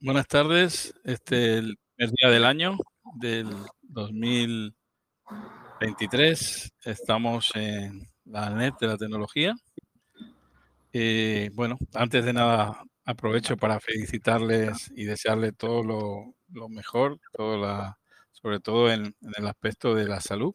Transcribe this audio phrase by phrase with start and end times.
[0.00, 0.94] Buenas tardes.
[1.02, 2.78] Este el primer día del año
[3.14, 3.48] del
[3.82, 6.72] 2023.
[6.84, 9.56] Estamos en la net de la tecnología.
[10.92, 16.32] Eh, bueno, antes de nada, aprovecho para felicitarles y desearles todo lo,
[16.68, 17.98] mejor, todo la,
[18.30, 20.54] sobre todo en, el aspecto de la salud,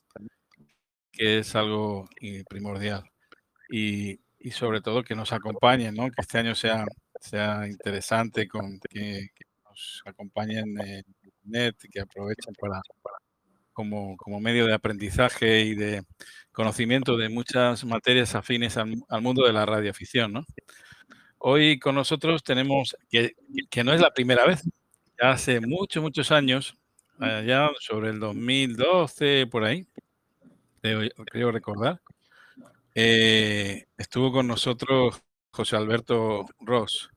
[1.12, 2.08] que es algo
[2.48, 3.04] primordial.
[3.70, 6.10] Y, y sobre todo que nos acompañen, ¿no?
[6.12, 6.86] que este año sea,
[7.24, 9.30] sea interesante, con, que,
[9.66, 12.82] nos acompañen en Internet, que aprovechen para,
[13.72, 16.04] como, como, medio de aprendizaje y de
[16.52, 20.34] conocimiento de muchas materias afines al, mundo de la radioafición.
[20.34, 20.46] ¿no?
[21.40, 23.34] Hoy con nosotros tenemos, que,
[23.70, 24.64] que no es la primera vez,
[25.22, 26.76] ya hace muchos, muchos años,
[27.20, 29.88] ya sobre el 2012, por ahí,
[30.82, 32.02] creo, creo recordar,
[32.96, 37.10] eh, estuvo con nosotros José Alberto Ross,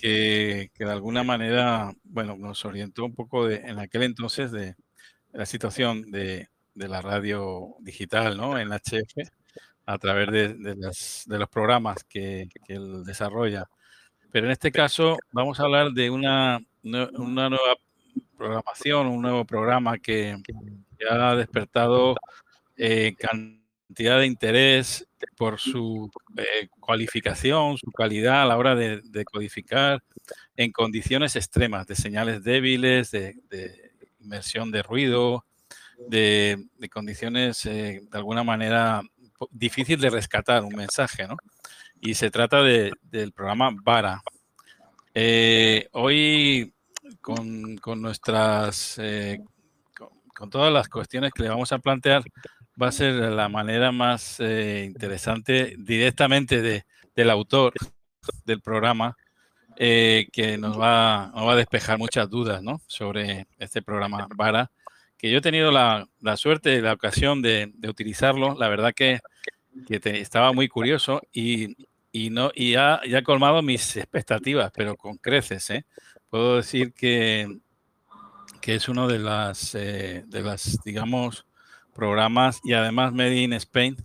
[0.00, 4.74] que, de alguna manera, bueno, nos orientó un poco de, en aquel entonces de,
[5.32, 8.58] la situación de, la radio digital, ¿no?
[8.58, 9.28] En HF,
[9.86, 10.76] a través de,
[11.38, 13.68] los programas que, él desarrolla.
[14.30, 17.74] Pero en este caso vamos a hablar de una, una nueva
[18.36, 20.36] programación, un nuevo programa que,
[21.10, 22.16] ha despertado
[22.76, 30.02] eh, cantidad de interés por su eh, cualificación, su calidad a la hora de, codificar
[30.56, 33.36] en condiciones extremas, de señales débiles, de,
[34.20, 35.44] inmersión de ruido,
[36.08, 39.02] de, condiciones eh, de alguna manera
[39.50, 41.36] difícil de rescatar un mensaje, ¿no?
[42.00, 44.22] Y se trata del programa VARA.
[45.14, 46.72] Eh, hoy,
[47.20, 49.00] con, nuestras,
[50.34, 52.22] con todas las cuestiones que le vamos a plantear,
[52.80, 57.72] va a ser la manera más eh, interesante directamente de, del autor
[58.44, 59.16] del programa
[59.76, 62.80] eh, que nos va, a despejar muchas dudas ¿no?
[62.86, 64.70] sobre este programa VARA,
[65.16, 68.54] que yo he tenido la, la suerte y la ocasión de, utilizarlo.
[68.56, 69.20] La verdad que,
[69.86, 71.76] que estaba muy curioso y,
[72.12, 75.70] y, no, y ha, colmado mis expectativas, pero con creces.
[75.70, 75.84] ¿eh?
[76.28, 77.58] Puedo decir que,
[78.60, 81.47] que es uno de las, de las digamos,
[81.98, 83.96] programas y además Made in Spain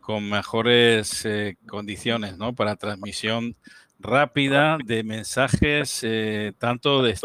[0.00, 2.54] con mejores eh, condiciones ¿no?
[2.54, 3.56] para transmisión
[3.98, 7.18] rápida de mensajes, eh, tanto de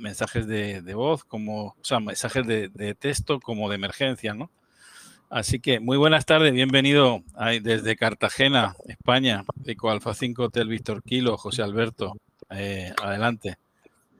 [0.00, 4.50] mensajes de, voz como, o sea, mensajes de, texto como de emergencia, ¿no?
[5.30, 7.22] Así que muy buenas tardes, bienvenido
[7.62, 12.14] desde Cartagena, España, Eco Alfa 5 Hotel Víctor Kilo, José Alberto,
[12.50, 13.56] eh, adelante.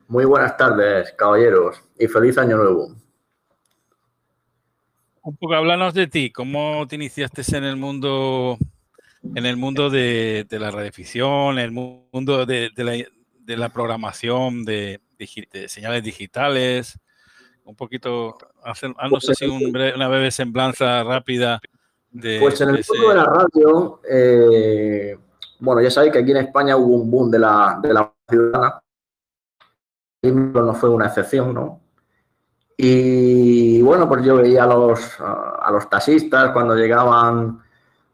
[0.07, 3.04] Muy buenas tardes, caballeros, y feliz año nuevo
[5.25, 8.57] un poco háblanos de ti, ¿cómo te iniciaste en el mundo
[9.23, 12.71] en el mundo de, la radioficción, en el mundo de,
[13.47, 15.01] la, programación de,
[15.67, 16.99] señales digitales?
[17.63, 21.59] Un poquito, haznos así una breve semblanza rápida
[22.11, 22.37] de...
[22.39, 25.17] Pues en el mundo de la radio, eh,
[25.59, 28.79] bueno, ya sabéis que aquí en España hubo un boom de la, de la ciudadana.
[30.21, 31.81] Y no fue una excepción, ¿no?
[32.77, 37.61] Y bueno, pues yo veía a los, a los taxistas cuando llegaban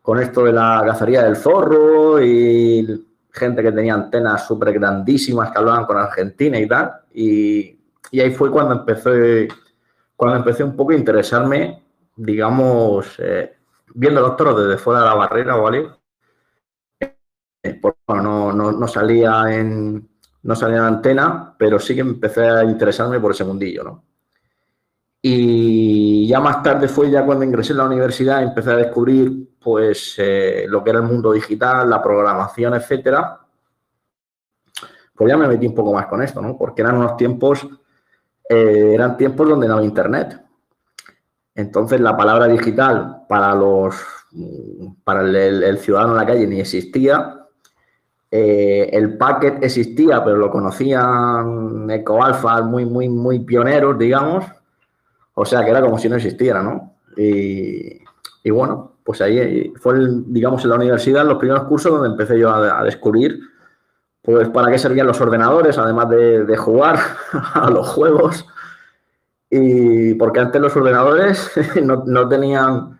[0.01, 5.57] con esto de la cacería del zorro y gente que tenía antenas súper grandísimas que
[5.57, 6.91] hablaban con Argentina y tal.
[7.13, 7.79] Y,
[8.13, 9.47] ahí fue cuando empecé,
[10.15, 11.83] cuando empecé un poco a interesarme,
[12.15, 13.57] digamos, eh,
[13.93, 15.87] viendo los toros desde fuera de la barrera, ¿vale?
[16.99, 20.09] Eh, no, no, no, salía en,
[20.43, 24.03] no salía en antena, pero sí que empecé a interesarme por ese mundillo, ¿no?
[25.23, 30.15] Y ya más tarde fue ya cuando ingresé en la universidad, empecé a descubrir pues
[30.17, 33.39] eh, lo que era el mundo digital, la programación, etcétera.
[35.13, 36.57] Pues ya me metí un poco más con esto, ¿no?
[36.57, 37.67] Porque eran unos tiempos,
[38.49, 40.41] eh, eran tiempos donde no había internet.
[41.53, 43.95] Entonces la palabra digital para los
[45.03, 47.37] para el, ciudadano en la calle ni existía.
[48.31, 54.45] Eh, el packet existía, pero lo conocían ecoalfa muy, muy, muy pioneros, digamos
[55.33, 56.95] o sea, que era como si no existiera, ¿no?
[57.17, 59.95] Y, bueno, pues ahí fue,
[60.27, 63.39] digamos, en la universidad los primeros cursos donde empecé yo a, descubrir,
[64.21, 66.99] pues, para qué servían los ordenadores, además de, jugar
[67.53, 68.45] a los juegos.
[69.49, 71.51] Y porque antes los ordenadores
[71.83, 72.99] no, tenían,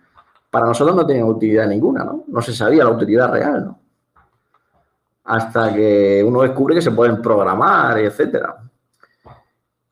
[0.50, 2.26] para nosotros no tenían utilidad ninguna, ¿no?
[2.28, 3.80] No se sabía la utilidad real, ¿no?
[5.24, 8.58] Hasta que uno descubre que se pueden programar, etcétera.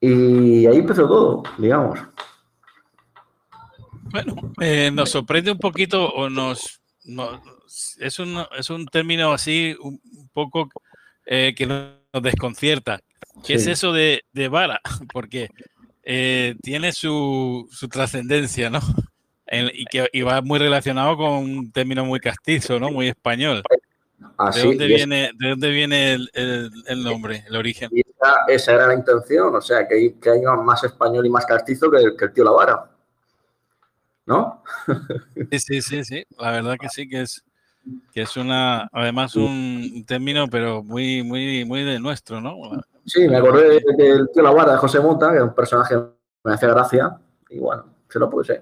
[0.01, 1.99] Y ahí empezó todo, digamos.
[4.11, 6.81] Bueno, eh, nos sorprende un poquito o nos,
[7.99, 9.99] es, un, es un término así un
[10.33, 10.69] poco
[11.25, 12.99] eh, que nos desconcierta.
[13.45, 14.81] ¿Qué es eso de, vara?
[15.13, 15.49] Porque
[16.03, 18.79] eh, tiene su, trascendencia, ¿no?
[19.51, 22.91] y que va muy relacionado con un término muy castizo, ¿no?
[22.91, 23.63] Muy español.
[24.53, 27.89] ¿De, dónde viene, ¿De dónde viene el, nombre, el origen?
[28.47, 32.15] esa, era la intención, o sea, que, que hay más español y más castizo que,
[32.15, 32.88] que el tío La Vara.
[34.29, 34.61] ¿No?
[35.51, 36.23] Sí, sí, sí, sí.
[36.37, 37.43] La verdad que sí, que es,
[38.13, 42.55] que es una, además un término, pero muy, muy, muy de nuestro, ¿no?
[43.07, 46.01] Sí, me acordé del tío La Vara de José Mota, que es un personaje que
[46.43, 47.17] me hacía gracia,
[47.49, 48.61] y bueno, se lo puse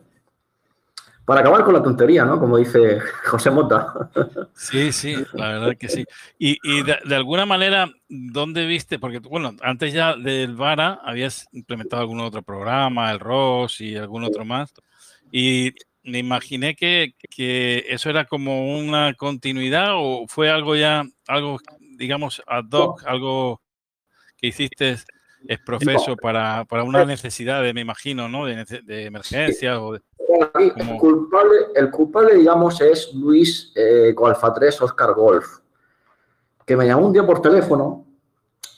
[1.27, 2.39] para acabar con la tontería, ¿no?
[2.39, 4.09] Como dice José Mota.
[4.53, 6.05] Sí, sí, la verdad que sí.
[6.39, 8.97] Y, de, alguna manera, ¿dónde viste?
[8.97, 14.23] Porque, bueno, antes ya del VARA habías implementado algún otro programa, el ROS y algún
[14.23, 14.73] otro más.
[15.31, 21.57] Y me imaginé que, que eso era como una continuidad o fue algo ya, algo,
[21.97, 23.61] digamos, ad hoc, algo
[24.37, 24.97] que hiciste
[25.47, 28.45] es profeso para, para una necesidad, de, me imagino, ¿no?
[28.45, 30.01] De, de emergencia o de
[30.59, 35.59] el, culpable, el culpable, digamos, es Luis eh, Golfa 3 Oscar Golf,
[36.65, 38.05] que me llamó un día por teléfono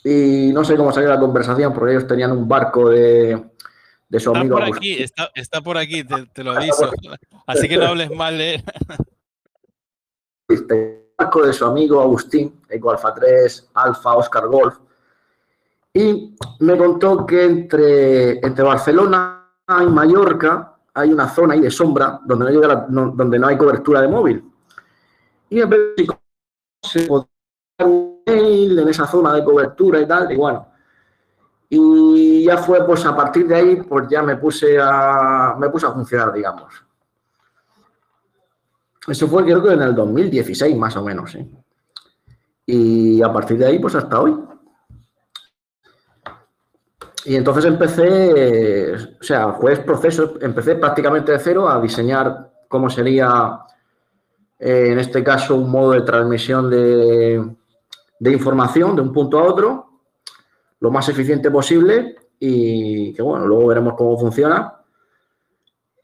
[0.04, 3.50] y no sé cómo salió la conversación, porque ellos tenían un barco de,
[4.10, 4.56] de su amigo.
[4.56, 6.90] Por aquí, está, está, por aquí, te, lo aviso.
[7.46, 8.64] Así que no hables mal de él.
[10.48, 14.78] El barco de su amigo Agustín, Golfa 3 Alfa Oscar Golf,
[15.94, 19.48] y me contó que entre, entre Barcelona
[19.80, 22.52] y Mallorca hay una zona ahí de sombra donde
[22.88, 24.44] no, donde no hay cobertura de móvil.
[25.48, 26.08] Y en vez de
[26.82, 27.28] se podía
[28.26, 30.69] en esa zona de cobertura y tal, y bueno.
[31.70, 35.86] Y ya fue, pues a partir de ahí, pues ya me puse a, me puse
[35.86, 36.84] a funcionar, digamos.
[39.06, 41.48] Eso fue creo que en el 2016 más o menos, ¿eh?
[42.66, 44.36] Y a partir de ahí, pues hasta hoy.
[47.24, 52.88] Y entonces empecé, o sea, fue el proceso, empecé prácticamente de cero a diseñar cómo
[52.88, 53.60] sería,
[54.58, 57.44] eh, en este caso, un modo de transmisión de,
[58.20, 59.89] información de un punto a otro,
[60.80, 64.74] lo más eficiente posible y que bueno, luego veremos cómo funciona.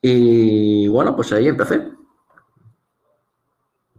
[0.01, 1.89] Y bueno, pues ahí empecé.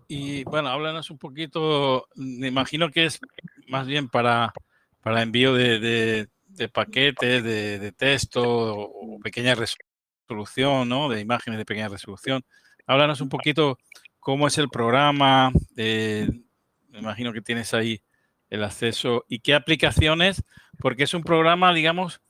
[0.07, 3.19] Y bueno, háblanos un poquito, me imagino que es
[3.68, 4.53] más bien para,
[5.01, 11.07] para envío de de paquetes de, texto o pequeña resolución, ¿no?
[11.07, 12.44] De imágenes de pequeña resolución.
[12.85, 13.77] Háblanos un poquito
[14.19, 15.51] cómo es el programa.
[15.75, 18.01] me imagino que tienes ahí
[18.50, 20.44] el acceso y qué aplicaciones,
[20.79, 22.21] porque es un programa, digamos,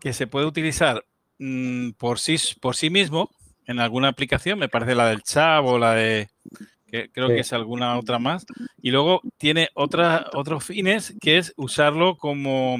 [0.00, 1.04] que se puede utilizar
[1.38, 3.30] mm, por, sí, por sí mismo
[3.66, 6.28] en alguna aplicación, me parece la del chat o la de,
[6.86, 8.46] que creo que es alguna otra más,
[8.80, 12.78] y luego tiene otra, otros fines, que es usarlo como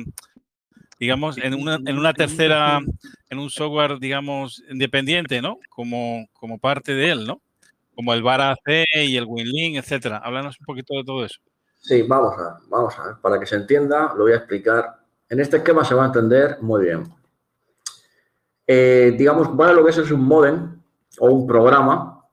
[0.98, 2.80] digamos, en una, en una tercera,
[3.28, 5.58] en un software, digamos, independiente, ¿no?
[5.68, 7.40] Como, como parte de él, ¿no?
[7.94, 10.18] Como el VAR y el WinLink, etcétera.
[10.18, 11.40] Háblanos un poquito de todo eso.
[11.80, 13.14] Sí, vamos a, vamos a ver.
[13.22, 14.95] Para que se entienda, lo voy a explicar.
[15.28, 17.04] En este esquema se va a entender muy bien.
[18.66, 20.80] Eh, digamos, VAR lo que es es un modem
[21.18, 22.24] o un programa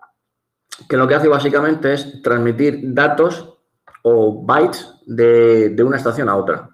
[0.90, 3.58] que lo que hace básicamente es transmitir datos
[4.02, 6.70] o bytes de, de una estación a otra.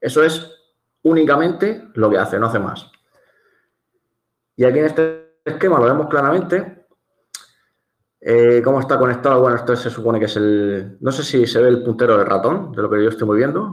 [0.00, 0.50] Eso es
[1.02, 2.90] únicamente lo que hace, no hace más.
[4.56, 6.86] Y aquí en este esquema lo vemos claramente.
[8.20, 9.40] Eh, ¿Cómo está conectado?
[9.40, 10.98] Bueno, esto se supone que es el...
[11.00, 13.72] No sé si se ve el puntero del ratón, de lo que yo estoy moviendo.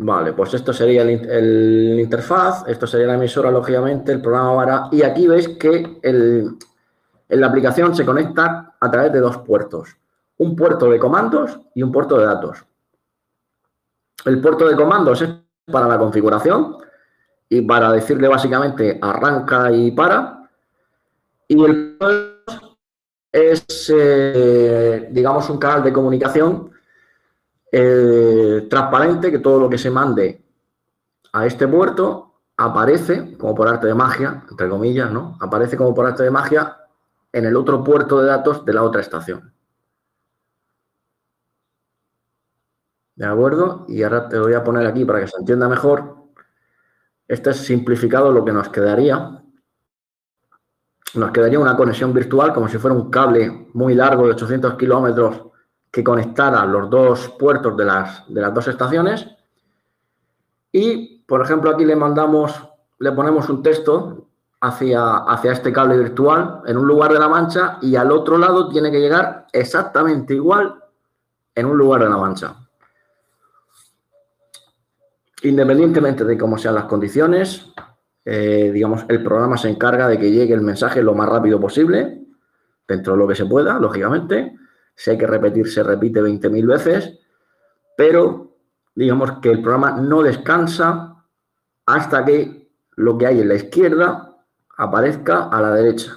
[0.00, 4.88] Vale, pues esto sería el, interfaz, esto sería la emisora, lógicamente, el programa VARA.
[4.92, 6.56] Y aquí veis que el,
[7.28, 9.96] la aplicación se conecta a través de dos puertos.
[10.36, 12.64] Un puerto de comandos y un puerto de datos.
[14.24, 15.30] El puerto de comandos es
[15.66, 16.76] para la configuración
[17.48, 20.48] y para decirle básicamente arranca y para.
[21.48, 21.98] Y el
[23.32, 26.70] es, eh, digamos, un canal de comunicación
[27.70, 30.42] eh, transparente que todo lo que se mande
[31.32, 35.36] a este puerto aparece como por arte de magia, entre comillas, ¿no?
[35.40, 36.76] Aparece como por arte de magia
[37.32, 39.52] en el otro puerto de datos de la otra estación.
[43.14, 43.84] ¿De acuerdo?
[43.88, 46.16] Y ahora te voy a poner aquí para que se entienda mejor.
[47.26, 49.42] Este es simplificado lo que nos quedaría.
[51.14, 55.47] Nos quedaría una conexión virtual como si fuera un cable muy largo de 800 kilómetros
[55.90, 59.26] que conectara los dos puertos de las, de las dos estaciones.
[60.72, 62.54] Y, por ejemplo, aquí le mandamos,
[62.98, 64.26] le ponemos un texto
[64.60, 68.68] hacia, hacia este cable virtual en un lugar de la mancha y al otro lado
[68.68, 70.74] tiene que llegar exactamente igual
[71.54, 72.54] en un lugar de la mancha.
[75.42, 77.72] independientemente de cómo sean las condiciones,
[78.24, 82.18] eh, digamos, el programa se encarga de que llegue el mensaje lo más rápido posible,
[82.88, 84.56] dentro de lo que se pueda, lógicamente.
[84.98, 87.20] Si hay que repetir, se repite 20.000 veces,
[87.96, 88.58] pero
[88.96, 91.24] digamos que el programa no descansa
[91.86, 94.36] hasta que lo que hay en la izquierda
[94.76, 96.14] aparezca a la derecha.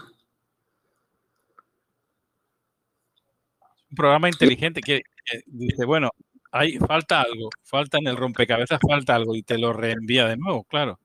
[3.91, 5.03] Un programa inteligente que,
[5.45, 6.09] dice, bueno,
[6.51, 10.63] hay, falta algo, falta en el rompecabezas, falta algo y te lo reenvía de nuevo,
[10.63, 10.99] claro.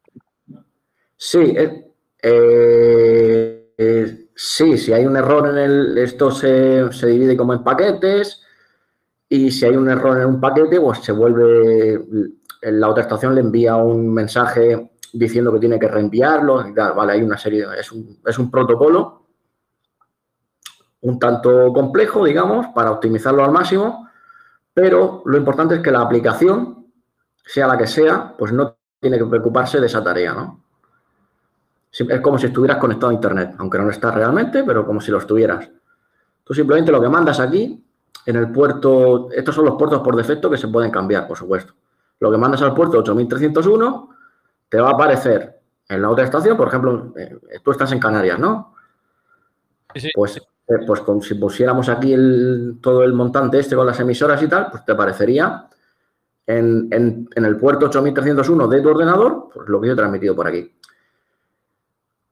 [1.15, 1.93] Sí, eh,
[2.23, 3.66] eh,
[4.35, 8.43] sí, si hay un error en el, esto se, se, divide como en paquetes
[9.29, 12.05] y si hay un error en un paquete, pues se vuelve,
[12.63, 17.39] la otra estación le envía un mensaje diciendo que tiene que reenviarlo, vale, hay una
[17.39, 19.27] serie, es un, es un protocolo
[21.07, 24.09] un tanto complejo, digamos, para optimizarlo al máximo,
[24.75, 26.87] pero lo importante es que la aplicación,
[27.45, 30.65] sea la que sea, pues no tiene que preocuparse de esa tarea, ¿no?
[31.99, 35.11] Es como si estuvieras conectado a Internet, aunque no lo estás realmente, pero como si
[35.11, 35.71] lo estuvieras.
[36.45, 37.83] Tú simplemente lo que mandas aquí,
[38.27, 41.75] en el puerto, estos son los puertos por defecto que se pueden cambiar, por supuesto.
[42.21, 44.11] Lo que mandas al puerto 8301
[44.69, 48.39] te va a aparecer en la otra estación, por ejemplo, eh, tú estás en Canarias,
[48.39, 48.75] ¿no?
[49.95, 50.43] Sí, Pues, eh,
[50.87, 52.15] pues si pusiéramos aquí
[52.81, 55.69] todo el montante este con las emisoras y tal, pues te aparecería
[56.47, 60.73] en, el puerto 8301 de tu ordenador, pues lo que yo he transmitido por aquí.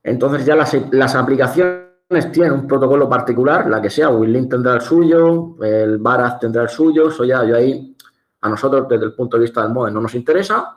[0.05, 5.57] Entonces ya las, aplicaciones tienen un protocolo particular, la que sea, WinLink tendrá el suyo,
[5.63, 7.97] el Baraz tendrá el suyo, eso ya yo ahí,
[8.43, 10.77] a nosotros desde el punto de vista del modem no nos interesa,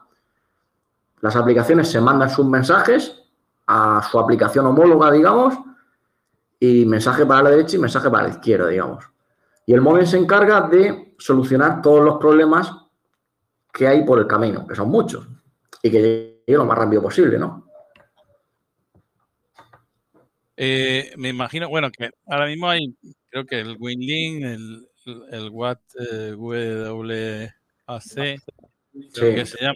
[1.19, 3.21] las aplicaciones se mandan sus mensajes
[3.67, 5.55] a su aplicación homóloga, digamos,
[6.57, 9.03] y mensaje para la derecha y mensaje para la izquierda, digamos.
[9.65, 12.71] Y el móvil se encarga de solucionar todos los problemas
[13.73, 15.27] que hay por el camino, que son muchos,
[15.83, 16.01] y que
[16.47, 17.66] llegue lo más rápido posible, ¿no?
[20.59, 22.95] Eh, me imagino, bueno, que ahora mismo hay,
[23.29, 24.89] creo que el WinLink, el,
[25.31, 27.53] el Watt eh, WAC,
[29.13, 29.75] creo que se llama,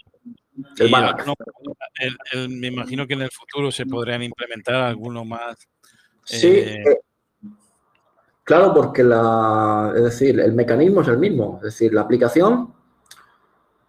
[2.48, 5.56] me imagino que en el futuro se podrían implementar algunos más.
[6.24, 6.84] Sí, eh,
[8.42, 11.58] claro, porque la, es decir, el mecanismo es el mismo.
[11.58, 12.74] Es decir, la aplicación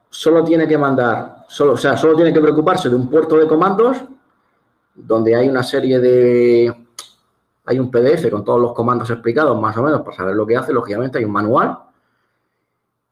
[0.10, 3.48] solo tiene que mandar, solo, o sea, solo tiene que preocuparse de un puerto de
[3.48, 3.98] comandos
[4.96, 6.74] donde hay una serie de.
[7.66, 10.58] Hay un PDF con todos los comandos explicados, más o menos, para saber lo que
[10.58, 10.74] hace.
[10.74, 11.78] Lógicamente, hay un manual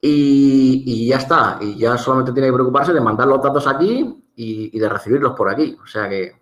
[0.01, 1.57] y, ya está.
[1.61, 5.49] Y ya solamente tiene que preocuparse de mandar los datos aquí y, de recibirlos por
[5.49, 5.77] aquí.
[5.81, 6.33] O sea que.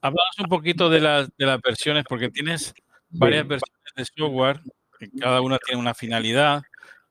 [0.00, 2.74] Hablamos un poquito de las, de las versiones, porque tienes
[3.10, 4.60] varias versiones de software,
[4.98, 6.62] que cada una tiene una finalidad,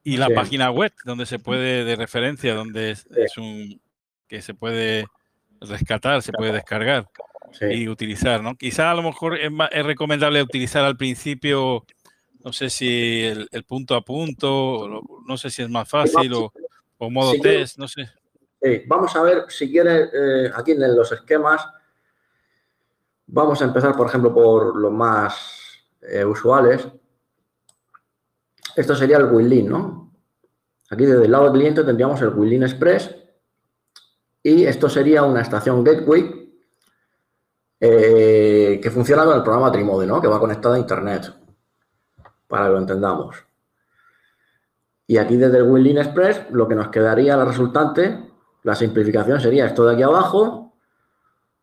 [0.04, 3.80] y la página web, donde se puede, de referencia, donde es, un
[4.28, 5.06] que se puede
[5.62, 7.08] rescatar, se puede descargar
[7.60, 8.56] y utilizar, ¿no?
[8.56, 11.86] Quizá a lo mejor es, es recomendable utilizar al principio
[12.44, 17.34] no sé si el, punto a punto, no sé si es más fácil o, modo
[17.42, 18.10] test, no sé.
[18.88, 21.68] vamos a ver, si quieres, eh, aquí en los esquemas,
[23.28, 26.88] vamos a empezar, por ejemplo, por los más eh, usuales.
[28.76, 30.12] Esto sería el WinLink, ¿no?
[30.90, 33.16] Aquí desde el lado del cliente tendríamos el WinLink Express
[34.44, 36.41] y esto sería una estación Gateway
[37.84, 40.22] eh, que funciona con el programa Trimode, ¿no?
[40.22, 41.34] Que va conectada a Internet
[42.48, 43.36] para que lo entendamos.
[45.08, 48.30] Y aquí desde el WinLink Express lo que nos quedaría la resultante,
[48.62, 50.76] la simplificación sería esto de aquí abajo,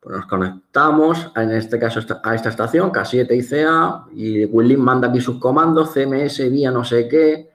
[0.01, 5.21] pues nos conectamos, en este caso a esta estación, K7 ICA, y WinLink manda aquí
[5.21, 7.53] sus comandos, CMS, vía no sé qué,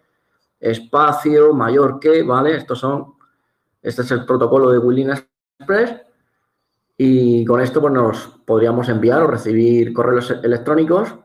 [0.58, 2.56] espacio, mayor que, ¿vale?
[2.56, 3.16] Estos son,
[3.82, 5.22] este es el protocolo de WinLink
[5.60, 6.03] Express,
[6.98, 11.16] y con esto pues nos podríamos enviar o recibir correos electrónicos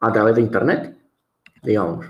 [0.00, 0.98] a través de Internet,
[1.62, 2.06] digamos.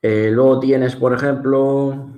[0.00, 2.08] Eh, luego tienes, por ejemplo,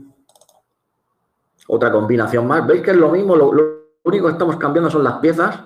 [1.68, 2.66] otra combinación más.
[2.66, 3.34] ¿Veis que es lo mismo?
[3.34, 5.64] Lo, único que estamos cambiando son las piezas,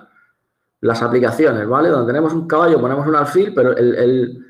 [0.81, 1.89] las aplicaciones, ¿vale?
[1.89, 4.45] Donde tenemos un caballo, ponemos un alfil, pero el,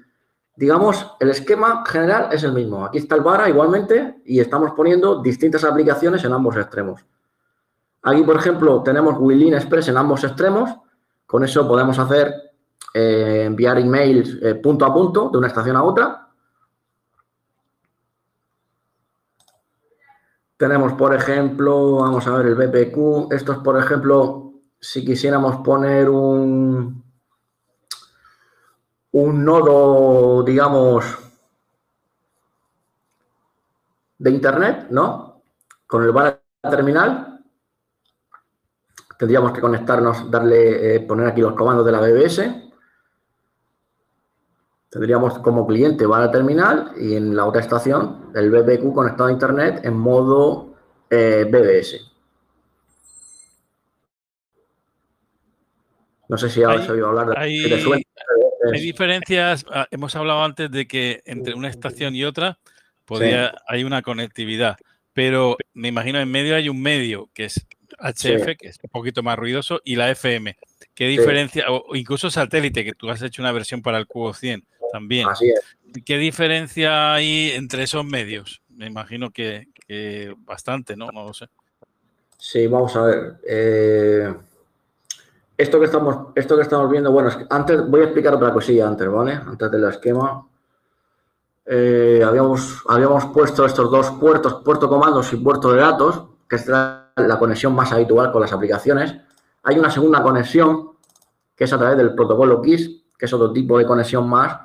[0.55, 2.85] digamos, el esquema general es el mismo.
[2.85, 7.05] Aquí está el vara igualmente y estamos poniendo distintas aplicaciones en ambos extremos.
[8.03, 10.69] Aquí, por ejemplo, tenemos Willin Express en ambos extremos.
[11.25, 12.33] Con eso podemos hacer
[12.93, 16.27] eh, enviar emails eh, punto a punto de una estación a otra.
[20.57, 23.33] Tenemos, por ejemplo, vamos a ver el BPQ.
[23.33, 27.03] Esto es, por ejemplo, si quisiéramos poner un,
[29.12, 31.17] un nodo, digamos,
[34.17, 35.41] de internet, ¿no?
[35.88, 37.32] Con el VARA terminal.
[39.17, 42.72] Tendríamos que conectarnos, darle, eh, poner aquí los comandos de la BBS.
[44.89, 49.82] Tendríamos como cliente VARA terminal y en la otra estación el BBQ conectado a internet
[49.84, 50.75] en modo
[51.10, 52.13] eh, BBS.
[56.29, 57.34] No sé si habéis oído hablar de...
[57.38, 62.60] Hay, hay diferencias, ah, hemos hablado antes de que entre una estación y otra
[63.05, 64.77] podría, hay una conectividad,
[65.13, 67.67] pero me imagino en medio hay un medio que es
[68.00, 70.55] HF, que es un poquito más ruidoso, y la FM.
[70.93, 74.63] ¿Qué diferencia, o incluso satélite, que tú has hecho una versión para el Cubo 100
[74.91, 75.27] también?
[75.27, 75.77] Así es.
[76.05, 78.62] ¿Qué diferencia hay entre esos medios?
[78.69, 79.67] Me imagino que,
[80.39, 81.12] bastante, ¿no?
[81.12, 81.47] No lo sé.
[82.38, 83.39] Sí, vamos a ver.
[83.47, 84.33] Eh,
[85.57, 89.07] esto que estamos, esto que estamos viendo, bueno, antes voy a explicar otra cosilla antes,
[89.07, 89.33] ¿vale?
[89.33, 90.47] Antes del esquema.
[91.65, 96.67] Eh, habíamos, habíamos puesto estos dos puertos, puerto comandos y puerto de datos, que es
[97.15, 99.15] la, conexión más habitual con las aplicaciones.
[99.63, 100.91] Hay una segunda conexión,
[101.55, 104.58] que es a través del protocolo KISS, que es otro tipo de conexión más,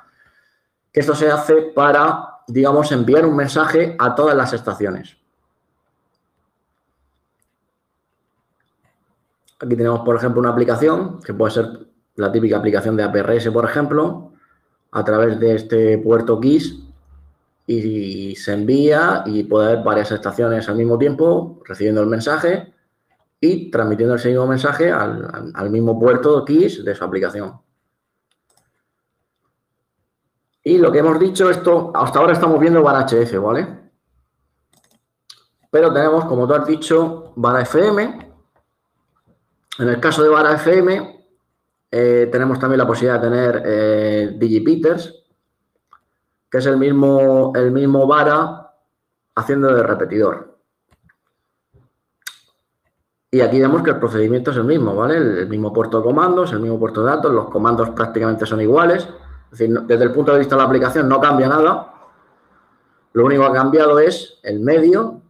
[0.93, 5.17] que esto se hace para, digamos, enviar un mensaje a todas las estaciones.
[9.61, 13.65] Aquí tenemos, por ejemplo, una aplicación, que puede ser la típica aplicación de APRS, por
[13.65, 14.33] ejemplo,
[14.91, 16.88] a través de este puerto KISS
[17.71, 22.73] y se envía y puede haber varias estaciones al mismo tiempo recibiendo el mensaje
[23.41, 27.61] y transmitiendo ese mismo mensaje al, mismo puerto KISS de su aplicación.
[30.65, 33.79] Y lo que hemos dicho, esto hasta ahora estamos viendo VAR HF, ¿vale?
[35.71, 38.29] Pero tenemos, como tú has dicho, VAR FM,
[39.79, 41.27] en el caso de Vara FM,
[41.91, 45.15] eh, tenemos también la posibilidad de tener eh, DigiPeters,
[46.51, 48.73] que es el mismo, el mismo Vara
[49.35, 50.59] haciendo de repetidor.
[53.31, 55.17] Y aquí vemos que el procedimiento es el mismo, ¿vale?
[55.17, 59.07] El, mismo puerto de comandos, el mismo puerto de datos, los comandos prácticamente son iguales.
[59.53, 61.93] Es decir, desde el punto de vista de la aplicación no cambia nada.
[63.13, 65.23] Lo único que ha cambiado es el medio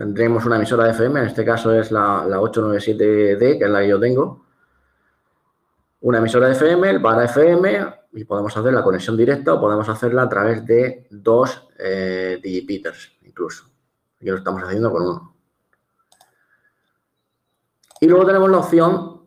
[0.00, 3.88] Tendremos una emisora de FM, en este caso es la, 897D, que es la que
[3.88, 4.46] yo tengo.
[6.00, 9.88] Una emisora de FM, el para FM, y podemos hacer la conexión directa o podemos
[9.88, 12.40] hacerla a través de dos eh,
[13.22, 13.64] incluso.
[14.16, 15.34] Aquí lo estamos haciendo con uno.
[18.00, 19.22] Y luego tenemos la opción,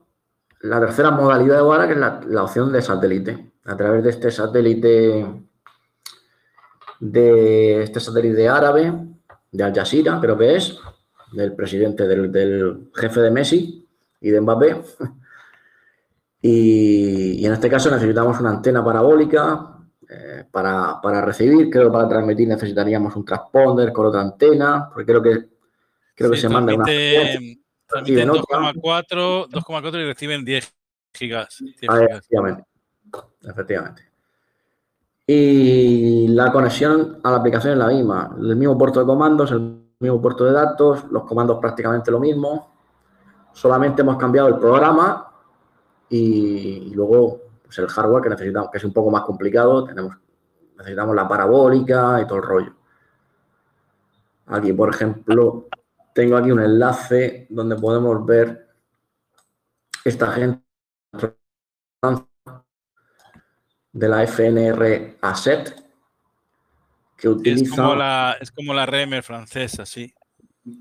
[0.62, 3.54] la tercera modalidad de VARA, que es la, la, opción de satélite.
[3.66, 5.44] A través de este satélite
[7.00, 8.94] de este satélite árabe,
[9.52, 10.80] de Al Jazeera, creo que es,
[11.34, 13.88] del presidente, del, jefe de Messi
[14.22, 14.82] y de Mbappé.
[16.46, 19.78] Y, en este caso necesitamos una antena parabólica
[20.10, 25.22] eh, para, recibir, creo que para transmitir necesitaríamos un transponder con otra antena, porque creo
[25.22, 25.46] que
[26.14, 26.84] creo que se manda una...
[26.84, 30.74] Transmiten 2,4 y reciben 10
[31.14, 31.64] gigas.
[31.88, 32.64] Ah, efectivamente.
[33.42, 34.04] Efectivamente.
[35.26, 39.86] Y la conexión a la aplicación es la misma, el mismo puerto de comandos, el
[39.98, 42.76] mismo puerto de datos, los comandos prácticamente lo mismo,
[43.54, 45.33] solamente hemos cambiado el programa
[46.16, 50.16] y, luego pues el hardware que necesitamos, que es un poco más complicado, tenemos,
[50.78, 52.76] necesitamos la parabólica y todo el rollo.
[54.46, 55.68] Aquí, por ejemplo,
[56.14, 58.68] tengo aquí un enlace donde podemos ver
[60.06, 60.62] esta gente
[63.92, 65.84] de la FNR Asset,
[67.18, 67.64] que utiliza...
[67.64, 70.14] Es como la, es como la REMER francesa, sí.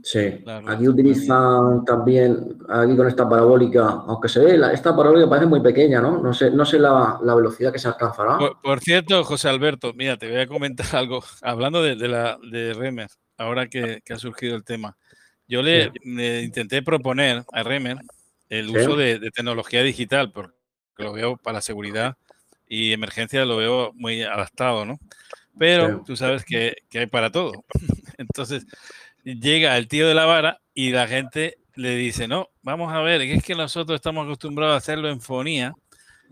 [0.05, 5.61] Sí, aquí utilizan también, aquí con esta parabólica, aunque se ve, esta parabólica parece muy
[5.61, 6.23] pequeña, ¿no?
[6.23, 8.39] No sé, no sé la, velocidad que se alcanzará.
[8.63, 11.25] Por, cierto, José Alberto, mira, te voy a comentar algo.
[11.43, 14.97] Hablando de, la de Remer, ahora que, ha surgido el tema,
[15.49, 17.99] yo le, intenté proponer a Remer
[18.51, 20.55] el uso de, de, tecnología digital, porque
[20.99, 22.17] lo veo para la seguridad
[22.69, 25.01] y emergencia lo veo muy adaptado, ¿no?
[25.59, 27.65] Pero tú sabes que, que, hay para todo.
[28.17, 28.65] Entonces,
[29.25, 33.23] llega el tío de la vara y la gente le dice, no, vamos a ver,
[33.23, 35.75] es que nosotros estamos acostumbrados a hacerlo en fonía.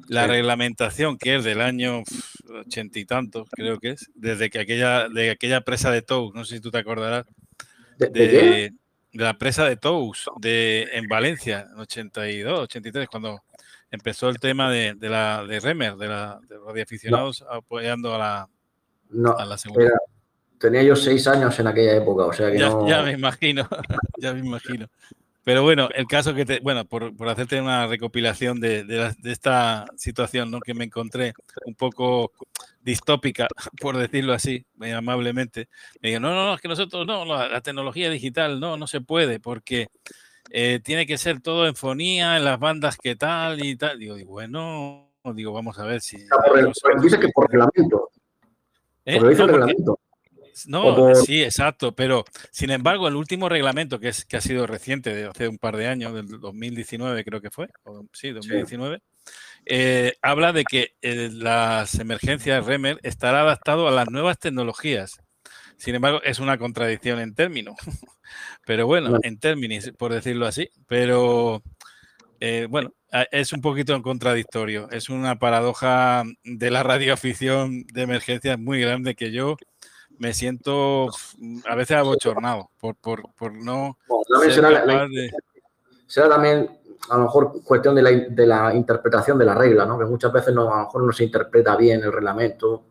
[0.09, 2.03] La reglamentación que es del año
[2.49, 6.47] ochenta y tantos, creo que es, desde que aquella, de aquella presa de Tous, no
[6.47, 7.27] sé si tú te acordarás,
[7.99, 8.73] de,
[9.13, 13.43] la presa de Tous de, en Valencia, en 82, 83, cuando
[13.91, 18.49] empezó el tema de, la de Remer, de, la, de los radioaficionados apoyando a la,
[19.11, 19.99] no, a la seguridad.
[20.61, 22.87] Tenía yo seis años en aquella época, o sea que ya, no...
[22.87, 23.67] ya me imagino,
[24.19, 24.87] ya me imagino.
[25.43, 29.87] Pero bueno, el caso que te, bueno, por, por hacerte una recopilación de, de, esta
[29.97, 30.61] situación ¿no?
[30.61, 31.33] que me encontré
[31.65, 32.33] un poco
[32.83, 33.49] distópica,
[33.81, 35.69] por decirlo así, muy amablemente,
[36.03, 39.01] me digo, no, no, no, es que nosotros no, la, tecnología digital no, no se
[39.01, 39.89] puede porque
[40.51, 43.99] eh, tiene que ser todo en fonía, en las bandas que tal y tal.
[43.99, 46.19] Digo, bueno, digo, vamos a ver si...
[47.03, 48.11] dice que por reglamento.
[49.07, 49.19] ¿Eh?
[49.19, 49.99] Por dice el reglamento.
[50.67, 55.15] No, sí, exacto, pero sin embargo, el último reglamento que, es, que ha sido reciente,
[55.15, 57.69] de hace un par de años, del 2019 creo que fue,
[58.13, 59.01] sí, 2019,
[59.67, 65.21] eh, habla de que eh, las emergencias REMER estará adaptado a las nuevas tecnologías.
[65.77, 67.77] Sin embargo, es una contradicción en términos,
[68.67, 71.63] pero bueno, en términos, por decirlo así, pero
[72.41, 72.95] eh, bueno,
[73.31, 74.91] es un poquito contradictorio.
[74.91, 79.57] Es una paradoja de la radioafición de emergencias muy grande que yo
[80.21, 81.09] me siento
[81.67, 83.97] a veces abochornado por, por, por no
[84.51, 86.79] será, también
[87.09, 89.99] a lo mejor cuestión de la, de la, interpretación de la regla, ¿no?
[89.99, 92.85] Que muchas veces no, a lo mejor no se interpreta bien el reglamento.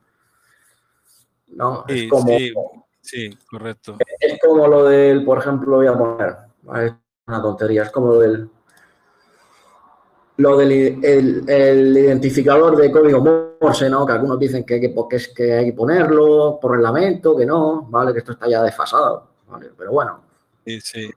[1.50, 1.86] ¿no?
[1.88, 2.28] Sí, es como,
[3.00, 3.98] sí, correcto.
[4.20, 6.36] Es como lo del, por ejemplo, voy a poner,
[6.84, 6.94] es
[7.28, 8.50] una tontería, es como lo del
[10.40, 10.72] lo del
[11.04, 14.06] el, identificador de código Morse, ¿no?
[14.06, 17.84] Que algunos dicen que hay que, que, que hay que ponerlo por reglamento, que no,
[17.90, 18.14] ¿vale?
[18.14, 19.70] Que esto está ya desfasado, ¿vale?
[19.78, 20.22] Pero bueno.
[20.66, 21.12] Sí, sí.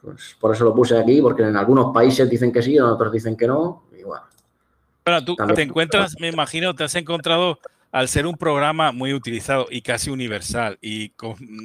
[0.00, 3.12] Pues por eso lo puse aquí, porque en algunos países dicen que sí, en otros
[3.12, 4.24] dicen que no, y bueno.
[5.04, 7.58] Bueno, tú te encuentras, me imagino, te has encontrado
[7.90, 11.12] al ser un programa muy utilizado y casi universal y,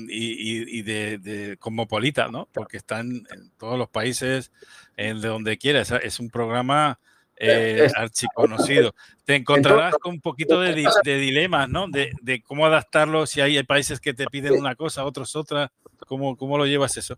[0.09, 2.47] y, de, cosmopolita, ¿no?
[2.51, 4.51] Porque están en todos los países,
[4.97, 5.91] en de donde quieras.
[6.03, 6.99] Es un programa
[7.37, 8.93] eh, archiconocido.
[9.25, 11.87] Te encontrarás con un poquito de, dilemas, ¿no?
[11.89, 15.71] De, cómo adaptarlo, si hay países que te piden una cosa, otros otra.
[16.07, 17.17] ¿Cómo, cómo lo llevas eso?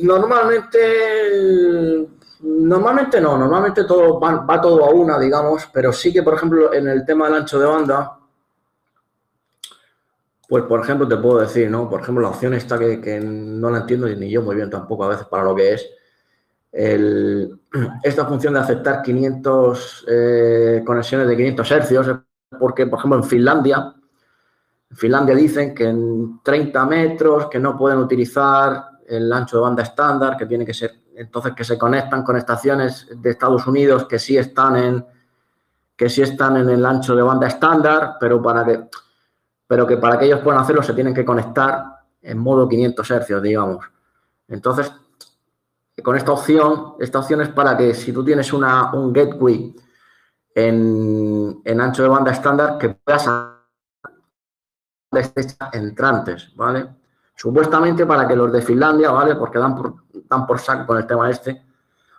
[0.00, 0.78] Normalmente,
[2.40, 6.72] normalmente no, normalmente todo va, va, todo a una, digamos, pero sí que, por ejemplo,
[6.72, 8.16] en el tema del ancho de banda,
[10.48, 11.90] pues, por ejemplo, te puedo decir, ¿no?
[11.90, 15.08] Por ejemplo, la opción esta que, no la entiendo ni yo muy bien tampoco a
[15.08, 15.86] veces para lo que es.
[16.72, 22.18] esta función de aceptar 500 eh, conexiones de 500 hercios,
[22.58, 23.94] porque, por ejemplo, en Finlandia,
[24.90, 29.82] en Finlandia dicen que en 30 metros que no pueden utilizar el ancho de banda
[29.82, 34.18] estándar, que tiene que ser, entonces que se conectan con estaciones de Estados Unidos que
[34.18, 35.06] sí están en,
[35.96, 38.88] que sí están en el ancho de banda estándar, pero para que
[39.66, 41.84] pero que para que ellos puedan hacerlo se tienen que conectar
[42.22, 43.84] en modo 500 hercios, digamos.
[44.48, 44.92] Entonces,
[46.02, 49.74] con esta opción, esta opción es para que si tú tienes una, un gateway
[50.54, 53.28] en, ancho de banda estándar, que puedas
[55.72, 56.86] entrantes, ¿vale?
[57.34, 59.36] Supuestamente para que los de Finlandia, ¿vale?
[59.36, 59.94] Porque dan por,
[60.28, 61.64] dan por saco con el tema este.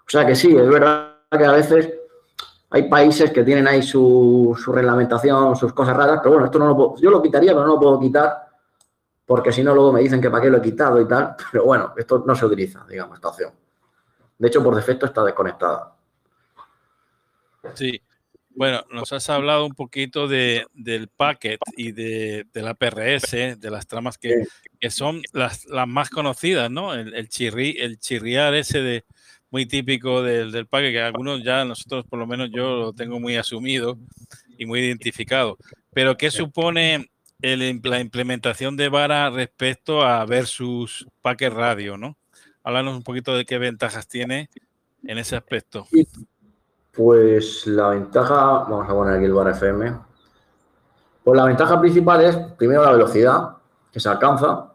[0.05, 1.93] O sea que sí, es verdad que a veces
[2.69, 6.75] hay países que tienen ahí su, reglamentación, sus cosas raras, pero bueno, esto no lo
[6.75, 8.47] puedo, yo lo quitaría, pero no lo puedo quitar,
[9.25, 11.65] porque si no luego me dicen que para qué lo he quitado y tal, pero
[11.65, 13.51] bueno, esto no se utiliza, digamos, esta opción.
[14.37, 15.95] De hecho, por defecto está desconectada.
[17.73, 18.01] Sí.
[18.49, 23.85] Bueno, nos has hablado un poquito de, del packet y de, la PRS, de las
[23.85, 24.45] tramas que,
[24.89, 26.95] son las, las, más conocidas, ¿no?
[26.95, 29.05] El, el, chirri, el chirriar ese de,
[29.49, 33.19] muy típico del, del parque, que algunos ya nosotros, por lo menos yo lo tengo
[33.19, 33.97] muy asumido
[34.57, 35.57] y muy identificado.
[35.93, 37.09] Pero ¿qué supone
[37.41, 42.17] el, la implementación de Vara respecto a versus Packet Radio, no?
[42.67, 44.49] Háblanos un poquito de qué ventajas tiene
[45.03, 45.87] en ese aspecto.
[46.91, 49.97] Pues la ventaja, vamos a poner aquí el Vara FM.
[51.23, 53.51] Pues la ventaja principal es, primero, la velocidad
[53.89, 54.73] que se alcanza,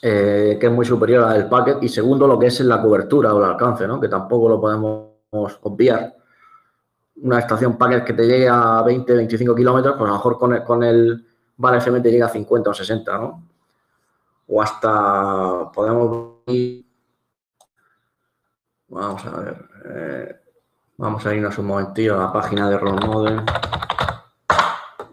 [0.00, 2.80] eh, que es muy superior a la del packet, y segundo, lo que es la
[2.80, 4.00] cobertura o el alcance, ¿no?
[4.00, 5.08] que tampoco lo podemos
[5.62, 6.14] obviar.
[7.16, 10.54] Una estación packet que te llegue a 20, 25 kilómetros, pues a lo mejor con
[10.54, 11.26] el, con el
[11.58, 13.55] FM te llega a 50 o 60, ¿no?
[14.48, 16.36] O hasta podemos.
[18.88, 19.68] Vamos a ver.
[19.84, 20.36] Eh,
[20.96, 23.42] vamos a irnos un momentillo a la página de Role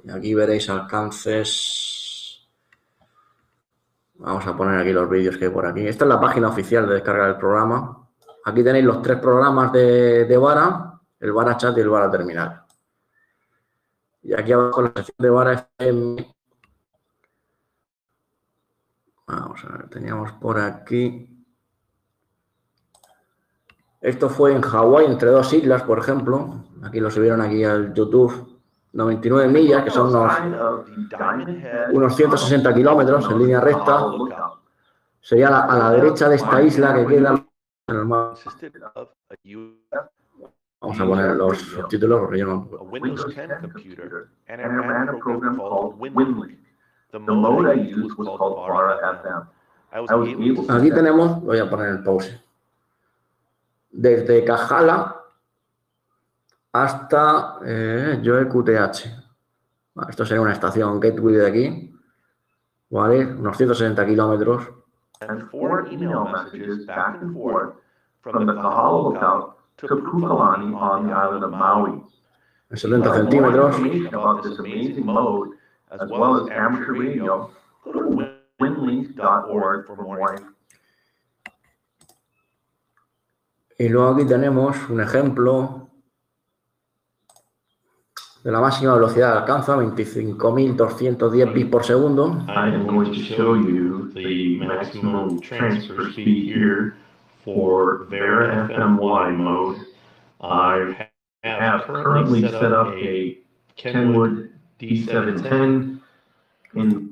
[0.04, 2.48] Y aquí veréis alcances.
[4.16, 5.86] Vamos a poner aquí los vídeos que hay por aquí.
[5.88, 8.08] Esta es la página oficial de descargar el programa.
[8.46, 12.64] Aquí tenéis los tres programas de, de Vara, el Vara Chat y el Vara Terminal.
[14.22, 16.34] Y aquí abajo la sección de Vara FM.
[19.28, 21.30] Vamos a ver, teníamos por aquí.
[24.02, 26.66] Esto fue en Hawái, entre dos islas, por ejemplo.
[26.84, 28.54] Aquí lo subieron aquí al YouTube.
[28.92, 30.14] 99 millas, que son
[31.94, 34.06] unos, 160 kilómetros en línea recta.
[35.20, 37.44] Sería a la, derecha de esta isla que queda
[37.88, 38.36] en el mapa.
[40.82, 42.70] Vamos a poner los subtítulos porque yo no.
[47.14, 47.80] A Windows 10 computer and I ran a program called WinLink.
[47.80, 49.48] The mode I used was called Vara FM.
[50.70, 52.42] Aquí tenemos, voy a poner el pause.
[53.92, 55.16] Desde Cajala
[56.74, 59.06] hasta eh, Joe QTH.
[60.10, 61.96] esto sería una estación Gateway de aquí.
[62.90, 63.26] ¿Vale?
[63.26, 64.68] Unos 160 kilómetros.
[65.22, 67.76] And four email messages back and forth
[68.22, 72.02] from the Kahala lookout to Pukalani on the island of Maui.
[72.72, 73.76] 70 centímetros.
[75.94, 77.52] Mode, as well as amateur radio,
[77.84, 80.36] go to winlink.org for more
[83.80, 85.90] Y luego aquí tenemos un ejemplo
[88.44, 92.44] de la máxima velocidad de alcanza, 25.210 bits por segundo.
[92.48, 96.96] I'm going to show you the maximum transfer speed here
[97.44, 99.78] for Vera FMY mode.
[100.42, 101.10] I
[101.44, 103.38] have currently set up a
[103.76, 106.00] Kenwood D710.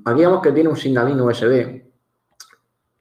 [0.05, 1.83] Aquí vemos que tiene un signalín USB,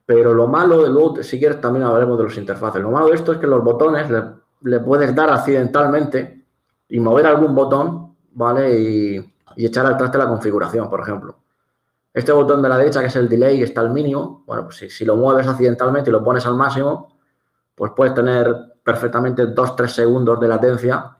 [0.05, 2.81] pero lo malo de luego, si quieres, también hablaremos de los interfaces.
[2.81, 4.23] Lo malo de esto es que los botones le,
[4.61, 6.45] le puedes dar accidentalmente
[6.89, 8.79] y mover algún botón, ¿vale?
[8.79, 11.37] Y, y echar al traste la configuración, por ejemplo.
[12.13, 14.43] Este botón de la derecha, que es el delay, está al mínimo.
[14.45, 17.17] Bueno, pues si, si, lo mueves accidentalmente y lo pones al máximo,
[17.73, 21.17] pues puedes tener perfectamente 2-3 segundos de latencia,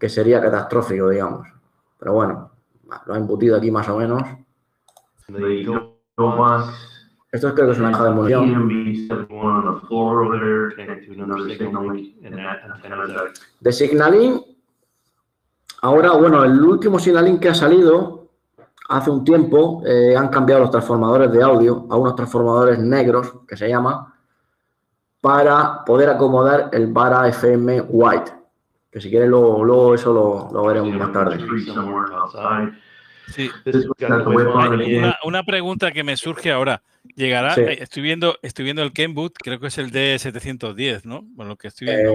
[0.00, 1.57] que sería catastrófico, digamos.
[1.98, 2.50] Pero bueno,
[3.06, 4.22] lo ha embutido aquí más o menos.
[7.30, 8.68] Esto es creo que es una caja de munición.
[13.60, 14.40] De Signalin,
[15.82, 18.28] ahora, bueno, el último Signalin que ha salido
[18.88, 23.56] hace un tiempo, eh, han cambiado los transformadores de audio a unos transformadores negros, que
[23.56, 24.14] se llama,
[25.20, 28.37] para poder acomodar el Vara FM White.
[28.90, 30.12] Que si quieres luego, eso
[30.50, 31.38] lo, veremos más tarde.
[33.34, 33.50] Sí.
[35.24, 36.82] Una, pregunta que me surge ahora.
[37.14, 41.22] Llegará, eh, estoy viendo, estoy viendo el Kenwood, creo que es el D710, ¿no?
[41.22, 42.14] Bueno, lo que estoy viendo.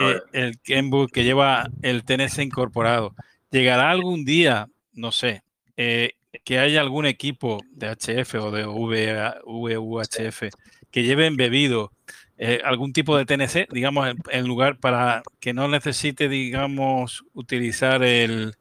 [0.00, 3.14] Eh, el Kenwood que lleva el TNS incorporado.
[3.50, 5.42] ¿Llegará algún día, no sé,
[5.76, 10.42] eh, que haya algún equipo de HF o de VUHF
[10.90, 11.92] que lleven bebido
[12.42, 18.56] eh, algún tipo de TNC, digamos, en, lugar para que no necesite, digamos, utilizar el,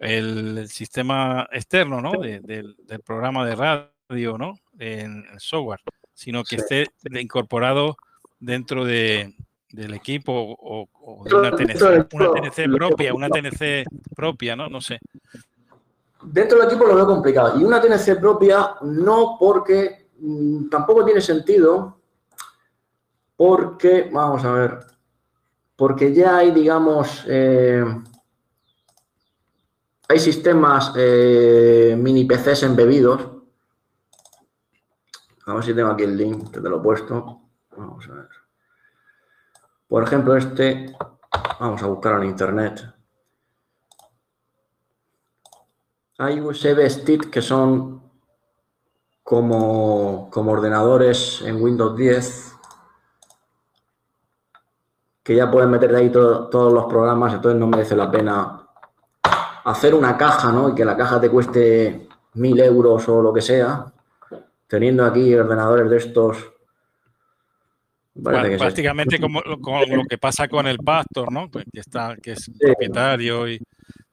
[0.00, 2.12] el sistema externo, ¿no?
[2.12, 4.54] del, programa de radio, ¿no?
[4.78, 5.80] En el software,
[6.14, 6.86] sino que esté
[7.20, 7.98] incorporado
[8.40, 9.36] dentro de,
[9.72, 10.88] del equipo o,
[11.26, 13.84] de una TNC, una TNC propia, una TNC
[14.16, 14.70] propia, ¿no?
[14.70, 15.00] No sé.
[16.22, 17.60] Dentro del equipo lo veo complicado.
[17.60, 21.95] Y una TNC propia no porque mm, tampoco tiene sentido
[23.36, 24.86] porque, vamos a ver,
[25.76, 27.84] porque ya hay, digamos, eh,
[30.08, 33.20] hay sistemas eh, mini PCs embebidos.
[35.46, 37.42] A ver si tengo aquí el link, que te lo he puesto.
[37.76, 38.28] Vamos a ver.
[39.86, 40.96] Por ejemplo, este,
[41.60, 42.82] vamos a buscar en internet.
[46.18, 48.02] Hay USB stick que son
[49.22, 52.55] como, como ordenadores en Windows 10
[55.26, 58.64] que ya pueden meter de ahí todos los programas, entonces no merece la pena
[59.64, 60.68] hacer una caja, ¿no?
[60.68, 63.86] Y que la caja te cueste mil euros o lo que sea,
[64.68, 66.52] teniendo aquí ordenadores de estos.
[68.22, 71.50] prácticamente como, lo que pasa con el Pastor, ¿no?
[71.50, 73.60] Que, está, que es propietario y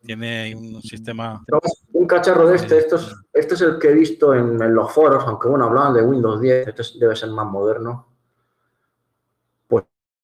[0.03, 1.43] tiene un sistema.
[1.91, 5.23] Un cacharro de este, esto es, este es el que he visto en, los foros,
[5.27, 8.12] aunque bueno, hablaban de Windows 10, este debe ser más moderno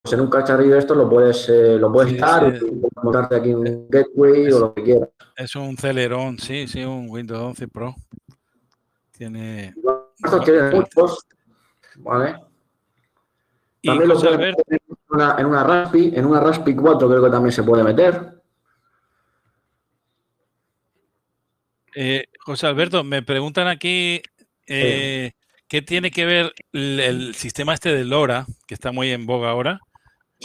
[0.02, 2.58] pues en un cacharrillo de esto lo puedes, eh, lo puedes estar,
[3.04, 5.10] montarte aquí un gateway o lo que quieras.
[5.36, 7.96] Es un Celeron, sí, sí, un Windows 11 Pro.
[9.12, 9.74] Tiene.
[10.24, 11.26] Estos tienen muchos,
[11.98, 12.36] ¿vale?
[13.84, 17.52] También lo puedes en una, en una Raspi, en una Raspi 4 creo que también
[17.52, 18.40] se puede meter.
[21.96, 24.22] Eh, José Alberto, me preguntan aquí
[24.68, 25.32] eh,
[25.68, 29.50] qué tiene que ver el, el, sistema este de LoRa, que está muy en boga
[29.50, 29.80] ahora,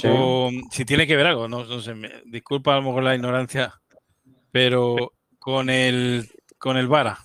[0.03, 3.81] o si tiene que ver algo, no, sé, disculpa a lo mejor la ignorancia,
[4.51, 6.29] pero con el,
[6.59, 7.19] con el VARA.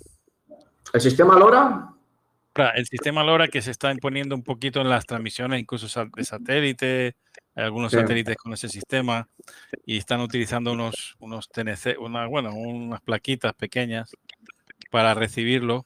[0.94, 1.96] ¿El sistema LoRa?
[2.76, 7.16] el sistema LoRa que se está imponiendo un poquito en las transmisiones, incluso de satélite,
[7.56, 9.28] hay algunos satélites con ese sistema
[9.86, 14.12] y están utilizando unos, unos TNC, una, bueno, unas plaquitas pequeñas
[14.92, 15.86] para recibirlo.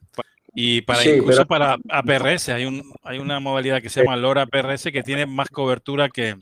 [0.56, 4.84] Y para incluso para APRS hay, un, hay una modalidad que se llama LoRa APRS
[4.92, 6.38] que tiene más cobertura que,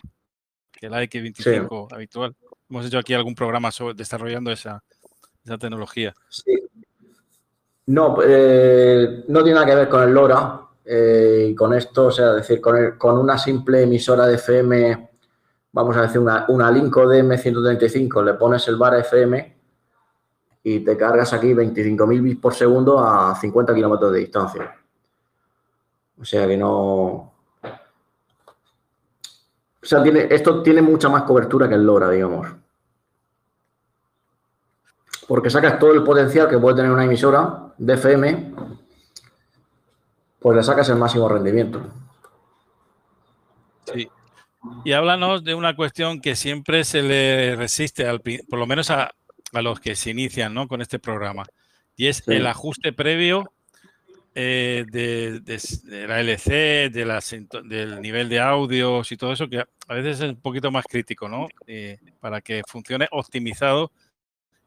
[0.82, 2.36] que la X25 habitual.
[2.67, 4.84] Hemos hecho aquí algún programa desarrollando esa,
[5.60, 6.12] tecnología.
[6.28, 6.60] Sí.
[7.86, 12.12] No, eh, no tiene nada que ver con el LoRa eh, y con esto, o
[12.12, 15.10] sea, decir, con, con una simple emisora de FM,
[15.72, 19.58] vamos a decir, una, una Linko DM135, le pones el bar FM
[20.63, 24.76] y te cargas aquí 25.000 bits por segundo a 50 kilómetros de distancia.
[26.20, 27.31] O sea que no,
[29.82, 32.48] o sea, tiene, esto tiene mucha más cobertura que el LoRa, digamos.
[35.28, 38.54] Porque sacas todo el potencial que puede tener una emisora de FM,
[40.39, 41.82] pues le sacas el máximo rendimiento.
[43.91, 44.08] Sí.
[44.86, 49.12] Y háblanos de una cuestión que siempre se le resiste, al, por lo menos a,
[49.54, 50.67] los que se inician ¿no?
[50.67, 51.44] con este programa,
[51.96, 53.52] y es el ajuste previo
[54.34, 57.20] eh, de, la LC, de la,
[57.63, 61.28] del nivel de audios y todo eso, que a veces es un poquito más crítico,
[61.28, 61.48] ¿no?
[61.67, 63.91] Eh, para que funcione optimizado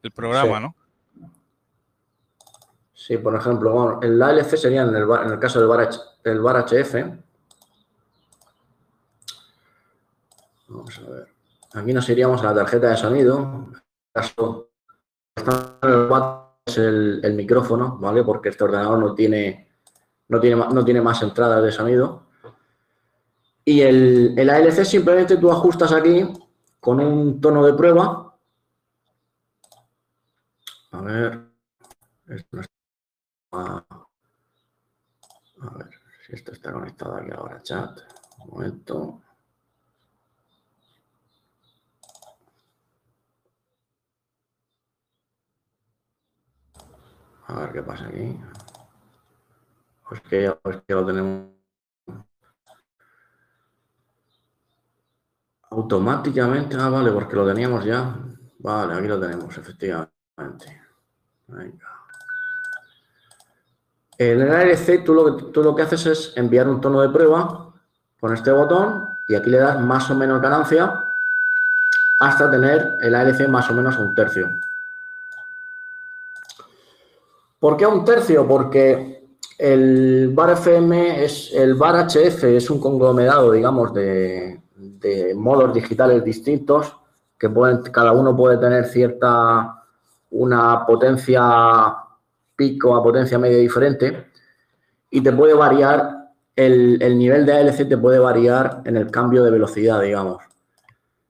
[0.03, 0.77] el programa, ¿no?
[2.93, 5.89] Sí, por ejemplo, bueno, el ALC sería en el, en el caso del bar,
[6.25, 6.95] el bar HF.
[10.69, 11.29] Vamos a ver.
[11.75, 13.69] Aquí nos iríamos a la tarjeta de sonido.
[13.73, 13.81] En
[14.13, 14.71] caso,
[16.67, 18.25] es el, micrófono, ¿vale?
[18.25, 19.69] Porque este ordenador no tiene,
[20.29, 22.27] no tiene, no tiene más entradas de sonido.
[23.65, 26.27] Y el, el ALC simplemente tú ajustas aquí
[26.81, 28.37] con un tono de prueba.
[30.93, 31.41] A ver.
[33.51, 33.85] A
[35.77, 35.91] ver
[36.27, 38.01] si esto está conectado aquí ahora, chat.
[38.45, 39.24] Un momento.
[47.47, 48.41] A ver qué pasa aquí.
[50.09, 51.51] Pues que, pues que lo tenemos.
[55.71, 58.15] Automáticamente, ah, vale, porque lo teníamos ya.
[58.61, 60.83] Vale, aquí lo tenemos, efectivamente.
[64.17, 67.09] En el ARC tú lo, que, tú lo que haces es enviar un tono de
[67.09, 67.75] prueba
[68.21, 71.13] con este botón y aquí le das más o menos ganancia
[72.21, 74.49] hasta tener el ARC más o menos un tercio.
[77.59, 78.47] ¿Por qué un tercio?
[78.47, 79.15] Porque
[79.59, 84.61] el bar FM es, el bar HF es un conglomerado, digamos, de,
[85.37, 86.97] modos digitales distintos
[87.39, 89.83] que pueden, cada uno puede tener cierta,
[90.31, 91.95] una potencia
[92.57, 94.27] pico a potencia media diferente
[95.11, 99.45] y te puede variar, el, el nivel de ALC te puede variar en el cambio
[99.45, 100.43] de velocidad, digamos.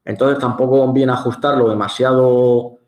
[0.05, 2.79] Entonces tampoco conviene ajustarlo demasiado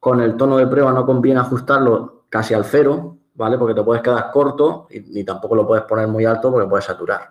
[0.00, 3.56] con el tono de prueba, no conviene ajustarlo casi al cero, ¿vale?
[3.56, 6.84] Porque te puedes quedar corto y ni tampoco lo puedes poner muy alto porque puedes
[6.84, 7.30] saturar.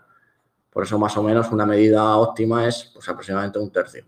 [0.69, 4.05] Por eso más o menos una medida óptima es pues, aproximadamente un tercio.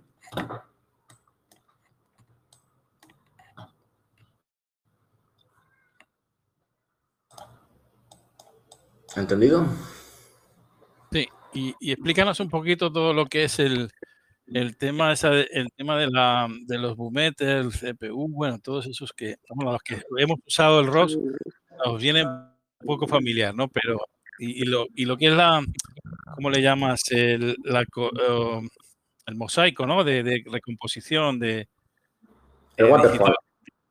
[9.18, 9.66] ¿Entendido?
[11.12, 13.92] Sí, y, explícanos un poquito todo lo que es el,
[14.48, 19.12] el tema, esa, el tema de, la, de los bumetes, el CPU, bueno, todos esos
[19.14, 21.18] que, los que hemos usado el ROS,
[21.84, 23.68] nos viene un poco familiar, ¿no?
[23.68, 24.00] Pero,
[24.38, 25.64] y, lo, y lo que es la,
[26.36, 27.04] ¿cómo le llamas?
[27.10, 27.84] El, la,
[28.30, 28.68] um,
[29.26, 30.04] el mosaico, ¿no?
[30.04, 31.68] De, recomposición, de...
[32.78, 33.36] El waterfall.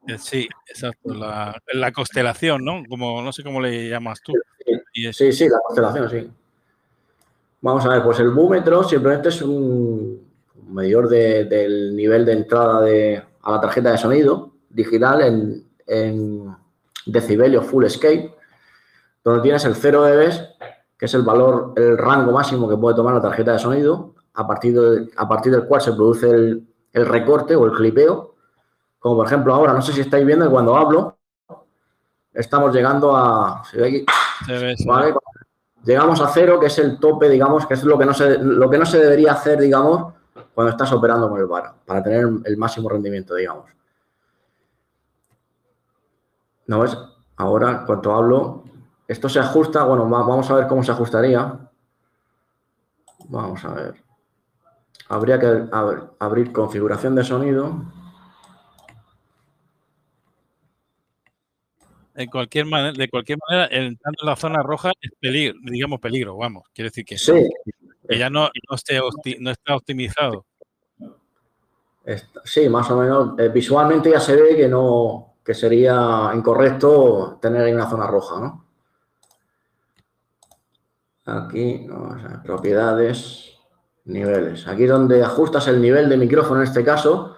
[0.07, 2.83] Eh, sí, exacto, la, la, constelación, ¿no?
[2.87, 4.35] Como, no sé cómo le llamas tú.
[4.93, 6.31] Sí, sí, la constelación, sí.
[7.63, 10.24] Vamos a ver, pues el búmetro simplemente es un,
[10.75, 16.57] medidor del nivel de entrada de, a la tarjeta de sonido digital en, en
[17.07, 18.35] decibelio full escape,
[19.23, 20.31] donde tienes el 0 dB,
[20.99, 24.47] que es el valor, el rango máximo que puede tomar la tarjeta de sonido, a
[24.47, 28.35] partir, de, a partir del cual se produce el, recorte o el clipeo.
[28.99, 31.19] Como por ejemplo ahora, no sé si estáis viendo que cuando hablo,
[32.33, 33.63] estamos llegando a...
[35.85, 38.71] Llegamos a cero, que es el tope, digamos, que es lo que no se, lo
[38.71, 40.15] que no se debería hacer, digamos,
[40.55, 43.71] cuando estás operando con el bar, para tener el máximo rendimiento, digamos.
[46.67, 46.97] ¿No ves?
[47.37, 48.65] Ahora, cuando hablo,
[49.09, 51.59] esto se ajusta, bueno, vamos a ver cómo se ajustaría.
[53.29, 53.95] Vamos a ver.
[55.09, 55.69] Habría que
[56.19, 57.83] abrir configuración de sonido.
[62.15, 66.37] En cualquier manera, de cualquier manera, entrando en la zona roja es peligro, digamos peligro,
[66.37, 66.63] vamos.
[66.73, 67.51] Quiere decir que, sí.
[68.09, 69.01] Que ya no, no, esté
[69.41, 70.47] no está optimizado.
[72.45, 73.39] Sí, más o menos.
[73.39, 78.41] Eh, visualmente ya se ve que no, que sería incorrecto tener ahí una zona roja,
[78.41, 78.65] ¿no?
[81.27, 83.59] Aquí, vamos a ver, propiedades,
[84.05, 84.67] niveles.
[84.69, 87.37] Aquí es donde ajustas el nivel de micrófono en este caso.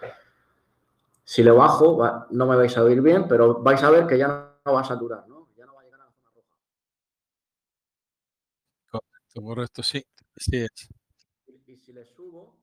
[1.22, 4.52] Si lo bajo, no me vais a oír bien, pero vais a ver que ya
[4.64, 5.48] no va a saturar, ¿no?
[5.56, 6.48] Ya no va a llegar a la zona roja.
[8.90, 10.04] Correcto, correcto, sí.
[10.37, 10.89] Sí es.
[11.66, 12.55] Y si le subo,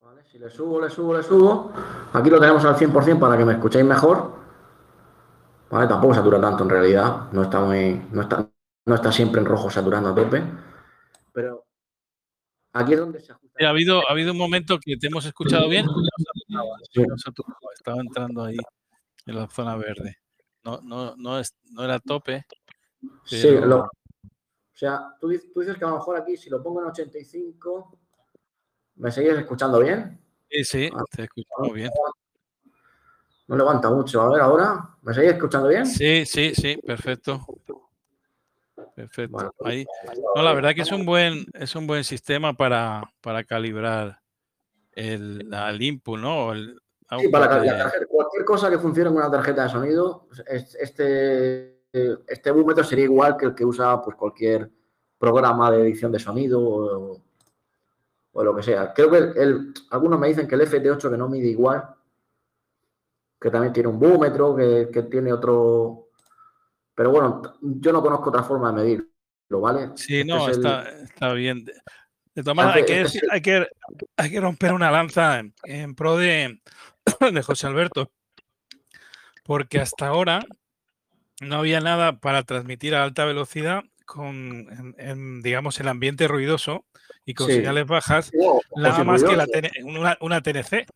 [0.00, 0.24] ¿vale?
[0.24, 1.72] Si le subo, le subo, le subo,
[2.12, 4.34] aquí lo tenemos al 100% para que me escuchéis mejor.
[5.70, 5.88] ¿Vale?
[5.88, 8.48] Tampoco satura tanto en realidad, no está muy, no está,
[8.86, 10.42] no está siempre en rojo saturando a tope.
[11.32, 11.66] Pero
[12.72, 13.66] aquí es donde se ajusta.
[13.66, 15.86] ha, habido, ha habido un momento que te hemos escuchado bien.
[17.74, 18.56] Estaba entrando ahí
[19.26, 20.18] en la zona verde.
[20.64, 22.46] No, no, no, es, no era tope.
[23.24, 23.88] Sí, lo,
[24.76, 27.98] o sea, tú, tú, dices que a lo mejor aquí, si lo pongo en 85,
[28.96, 30.20] ¿me seguís escuchando bien?
[30.50, 31.90] Sí, sí, ah, te escuchamos bien.
[33.48, 34.20] No levanta mucho.
[34.20, 35.86] A ver, ahora, ¿me seguís escuchando bien?
[35.86, 37.40] Sí, sí, sí, perfecto.
[38.94, 39.54] Perfecto.
[39.64, 39.86] Ahí.
[40.34, 44.20] No, la verdad que es un buen, es un buen sistema para, para calibrar
[44.92, 46.52] el, el input, ¿no?
[46.52, 46.78] El,
[47.18, 50.28] sí, para calibrar cualquier cosa que funcione con una tarjeta de sonido,
[50.78, 51.75] este,
[52.26, 54.70] este búmetro sería igual que el que usa pues, cualquier
[55.18, 57.22] programa de edición de sonido o,
[58.32, 58.92] o lo que sea.
[58.92, 61.88] Creo que el, algunos me dicen que el FT8 que no mide igual,
[63.40, 66.08] que también tiene un búmetro, que, que tiene otro,
[66.94, 69.90] pero bueno, yo no conozco otra forma de medirlo, ¿vale?
[69.94, 71.64] Sí, este no, está, bien.
[71.64, 73.66] De todas maneras, este hay que,
[74.16, 76.60] hay, que, romper una lanza en, pro de,
[77.32, 78.10] de José Alberto,
[79.44, 80.40] porque hasta ahora
[81.40, 86.84] no había nada para transmitir a alta velocidad con, en, digamos, el ambiente ruidoso
[87.24, 88.30] y con señales bajas,
[88.76, 89.46] nada más que la,
[90.20, 90.86] una, TNC.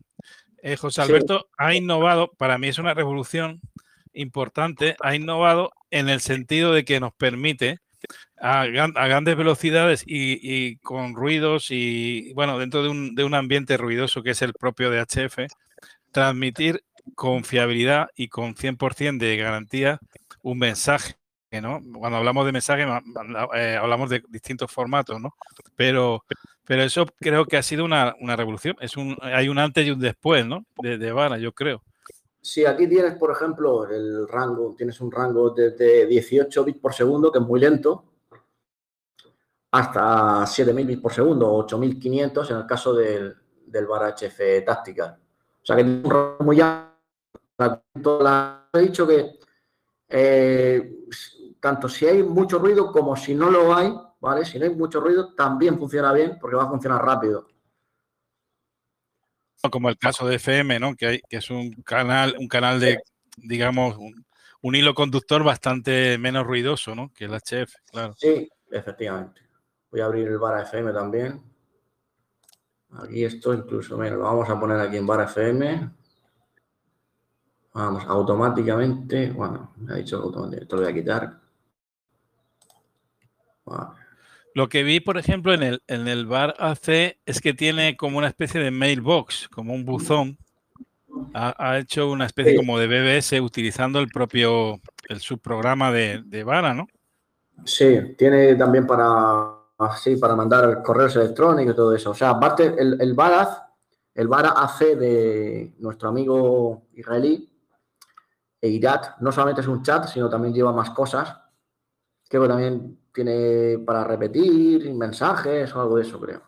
[0.62, 3.61] Eh, José Alberto ha innovado, para mí es una revolución
[4.12, 7.78] importante, ha innovado en el sentido de que nos permite
[8.41, 14.22] a, grandes velocidades y, con ruidos y, bueno, dentro de un, de un, ambiente ruidoso
[14.22, 15.53] que es el propio de HF,
[16.12, 16.84] transmitir
[17.14, 19.99] con fiabilidad y con 100% de garantía
[20.43, 21.16] un mensaje,
[21.61, 21.80] ¿no?
[21.99, 22.86] Cuando hablamos de mensaje
[23.55, 25.34] eh, hablamos de distintos formatos, ¿no?
[25.76, 26.24] Pero,
[26.64, 28.76] pero eso creo que ha sido una, una revolución.
[28.80, 30.64] Es un, hay un antes y un después, ¿no?
[30.82, 31.82] De, Vara, yo creo.
[32.41, 37.30] Si aquí tienes, por ejemplo, el rango, tienes un rango de 18 bits por segundo,
[37.30, 38.05] que es muy lento,
[39.72, 43.36] hasta 7000 bits por segundo, 8500 en el caso del,
[43.66, 45.18] del bar HF táctica.
[45.62, 46.91] O sea que tiene un rango muy alto.
[48.72, 49.39] He dicho que
[50.11, 50.93] eh,
[51.61, 54.45] tanto si hay mucho ruido como si no lo hay, ¿vale?
[54.45, 57.47] Si no hay mucho ruido, también funciona bien porque va a funcionar rápido
[59.69, 60.95] como el caso de FM, ¿no?
[60.95, 63.01] Que, hay, que es un canal, un canal de,
[63.37, 67.13] digamos, un, hilo conductor bastante menos ruidoso, ¿no?
[67.13, 68.15] Que el HF, claro.
[68.17, 69.43] Sí, efectivamente.
[69.91, 71.43] Voy a abrir el bar FM también.
[72.93, 75.91] Aquí esto incluso, menos lo vamos a poner aquí en bar FM.
[77.73, 81.41] Vamos, automáticamente, bueno, me ha dicho automáticamente, esto lo voy a quitar.
[84.55, 88.18] Lo que vi, por ejemplo, en el, en el bar AC es que tiene como
[88.18, 90.37] una especie de mailbox, como un buzón.
[91.35, 96.75] Ha, hecho una especie como de BBS utilizando el propio, el subprograma de, de Vara,
[96.75, 96.89] ¿no?
[97.64, 102.11] Sí, tiene también para, así, para mandar correos electrónicos y todo eso.
[102.11, 103.16] O sea, aparte, el, el
[104.14, 107.50] el VARA AC de nuestro amigo israelí,
[108.61, 111.37] Eirat, no solamente es un chat, sino también lleva más cosas.
[112.29, 116.43] Creo que también tiene para repetir mensajes o algo de eso, creo.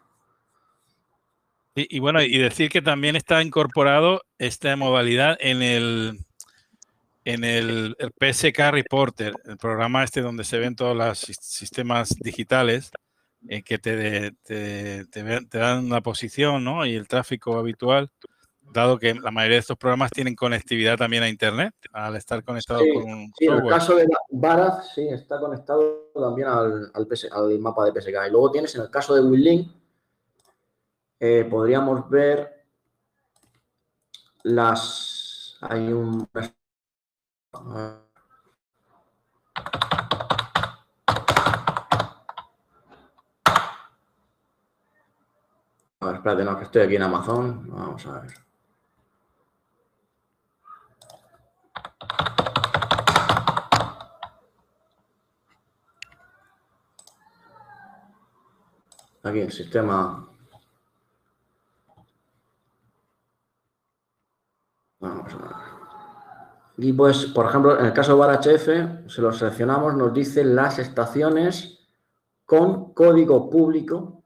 [1.75, 6.19] Y, bueno, y decir que también está incorporado esta modalidad en el
[7.25, 12.91] en el, PSK Reporter, el programa este donde se ven todos los sistemas digitales
[13.49, 16.85] eh, que te, te, te, dan la posición ¿no?
[16.85, 18.11] y el tráfico habitual
[18.73, 22.81] dado que la mayoría de estos programas tienen conectividad también a Internet, al estar conectado
[22.95, 27.85] con un sí, en el caso de Baraz, sí, está conectado también al, al, mapa
[27.85, 28.15] de PSK.
[28.29, 29.71] Y luego tienes, en el caso de WinLink,
[31.21, 32.65] eh, podríamos ver
[34.43, 35.59] las...
[35.61, 36.29] Hay un...
[46.03, 47.65] A ver, espérate, no, que estoy aquí en Amazon.
[47.69, 48.42] Vamos a ver.
[59.23, 60.29] Aquí el sistema.
[65.01, 65.73] Vamos a ver.
[66.79, 70.45] Y pues, por ejemplo, en el caso de VAR HF, si lo seleccionamos, nos dice
[70.45, 71.79] las estaciones
[72.45, 74.25] con código público,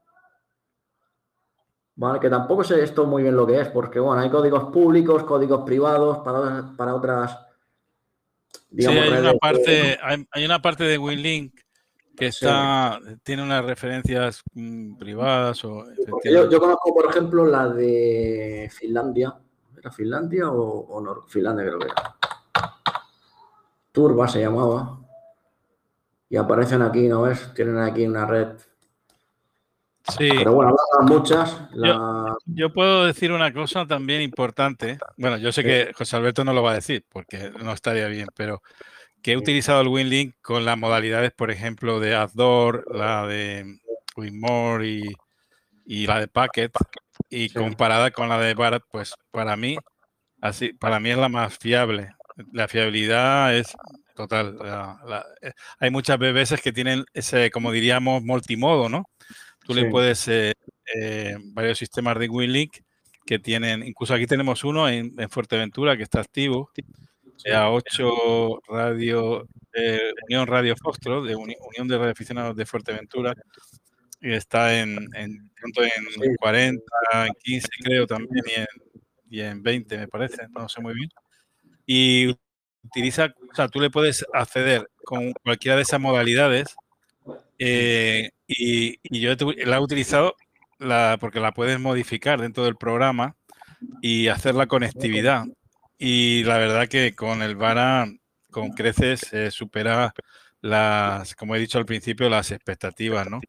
[1.95, 2.19] ¿vale?
[2.19, 5.63] Que tampoco sé esto muy bien lo que es, porque bueno, hay códigos públicos, códigos
[5.65, 7.37] privados para, para otras.
[8.69, 9.99] Digamos, sí, hay, una parte,
[10.31, 11.59] hay, una parte de WinLink
[12.17, 15.85] que está, tiene unas referencias mm, privadas o
[16.23, 19.35] yo, yo, conozco, por ejemplo, la de Finlandia.
[19.77, 21.21] ¿Era Finlandia o, o no?
[21.27, 22.15] Finlandia creo que era.
[23.91, 24.99] Turba se llamaba.
[26.29, 27.53] Y aparecen aquí, ¿no ves?
[27.53, 28.49] Tienen aquí una red.
[30.17, 30.29] Sí.
[30.37, 31.55] Pero bueno, muchas.
[32.45, 34.97] Yo, puedo decir una cosa también importante.
[35.17, 38.27] Bueno, yo sé que José Alberto no lo va a decir porque no estaría bien,
[38.35, 38.61] pero
[39.21, 43.79] que he utilizado el WinLink con las modalidades, por ejemplo, de Addor, la de
[44.15, 45.03] WinMore y,
[45.85, 46.71] y la de Packet,
[47.29, 49.77] y comparada con la de Barat, pues para mí,
[50.41, 52.11] así, para mí es la más fiable.
[52.53, 53.75] La fiabilidad es
[54.15, 54.57] total.
[55.41, 59.09] Eh, hay muchas BBS que tienen ese, como diríamos, multimodo, ¿no?
[59.65, 60.53] Tú le puedes, eh,
[60.95, 62.77] eh, varios sistemas de WinLink
[63.25, 66.71] que tienen, incluso aquí tenemos uno en, Fuerteventura que está activo,
[67.53, 69.47] a 8 Radio,
[70.27, 73.33] Unión Radio Fostro, de Unión de Radioaficionados de Fuerteventura,
[74.21, 76.81] y está en, en, en 40,
[77.13, 78.67] en 15 creo también, y en,
[79.29, 81.09] y en 20 me parece, no sé muy bien.
[81.85, 82.35] Y
[82.83, 86.75] utiliza, o sea, tú le puedes acceder con cualquiera de esas modalidades
[87.59, 89.33] eh, y, yo
[89.65, 90.35] la he utilizado
[90.79, 93.35] la, porque la puedes modificar dentro del programa
[94.01, 95.45] y hacer la conectividad.
[95.97, 98.07] Y la verdad que con el Vara,
[98.51, 99.21] con creces,
[99.53, 100.13] supera
[100.61, 103.41] las, como he dicho al principio, las expectativas, ¿no?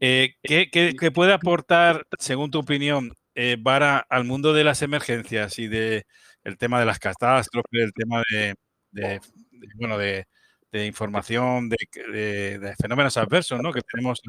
[0.00, 5.68] Eh, ¿qué, puede aportar, según tu opinión, eh, Vara al mundo de las emergencias y
[5.68, 6.06] de
[6.44, 8.54] el tema de las catástrofes, el tema de,
[8.90, 9.20] de,
[9.76, 10.26] bueno, de,
[10.86, 13.72] información de, fenómenos adversos ¿no?
[13.72, 14.20] que tenemos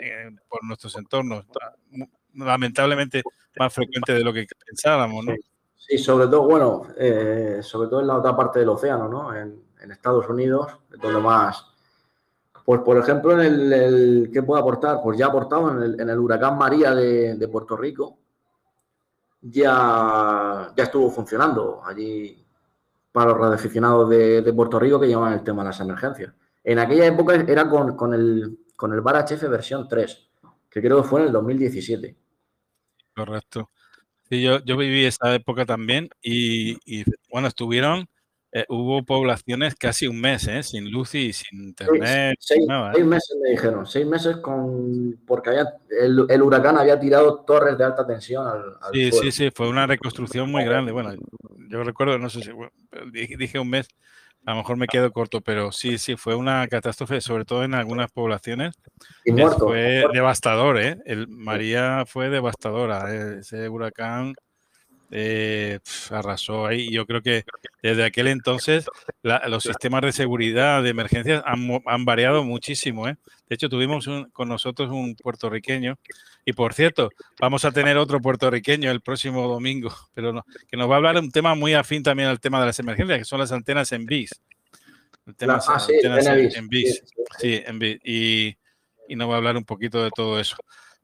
[0.00, 1.44] eh, por nuestros entornos,
[2.34, 3.22] lamentablemente
[3.58, 5.24] más frecuente de lo que pensábamos.
[5.24, 5.34] ¿no?
[5.78, 9.34] Sí, sobre todo, bueno, eh, sobre todo en la otra parte del océano, ¿no?
[9.34, 10.66] En, Estados Unidos,
[11.00, 11.64] donde más...
[12.64, 15.00] Pues, por ejemplo, en el, ¿qué puede aportar?
[15.02, 18.18] Pues ya ha aportado en el, en el huracán María de, Puerto Rico,
[19.40, 22.44] ya, ya estuvo funcionando allí
[23.10, 26.34] para los radioaficionados de, de Puerto Rico que llevan el tema de las emergencias.
[26.62, 30.30] En aquella época era con, con el, con el Bar HF versión 3,
[30.68, 32.16] que creo que fue en el 2017.
[33.16, 33.70] Correcto.
[34.30, 38.08] Sí, yo, yo viví esa época también y, y bueno, estuvieron
[38.50, 40.62] eh, hubo poblaciones casi un mes, ¿eh?
[40.62, 42.38] sin luz y sin internet.
[42.40, 42.66] seis,
[42.96, 43.04] ¿eh?
[43.04, 48.06] meses me dijeron, seis meses con porque había, el, huracán había tirado torres de alta
[48.06, 50.92] tensión al, Sí, sí, sí, fue una reconstrucción muy grande.
[50.92, 51.12] Bueno,
[51.68, 52.50] yo recuerdo, no sé si
[53.12, 53.86] dije un mes,
[54.46, 57.74] a lo mejor me quedo corto, pero sí, sí, fue una catástrofe, sobre todo en
[57.74, 58.74] algunas poblaciones.
[59.24, 60.98] Y muerto, fue devastador, ¿eh?
[61.04, 64.34] El María fue devastadora, ese huracán
[65.10, 65.78] eh,
[66.10, 66.90] arrasó ahí.
[66.90, 67.44] Yo creo que
[67.82, 68.86] desde aquel entonces
[69.22, 73.08] los sistemas de seguridad de emergencias han, variado muchísimo.
[73.08, 73.16] ¿eh?
[73.48, 75.96] De hecho, tuvimos con nosotros un puertorriqueño
[76.48, 80.94] y por cierto, vamos a tener otro puertorriqueño el próximo domingo, pero que nos va
[80.94, 83.38] a hablar de un tema muy afín también al tema de las emergencias, que son
[83.38, 84.30] las antenas en bis.
[85.46, 87.02] ah, sí, en, bis.
[87.38, 87.98] Sí, en bis.
[88.02, 88.56] Y,
[89.08, 90.56] y nos va a hablar un poquito de todo eso.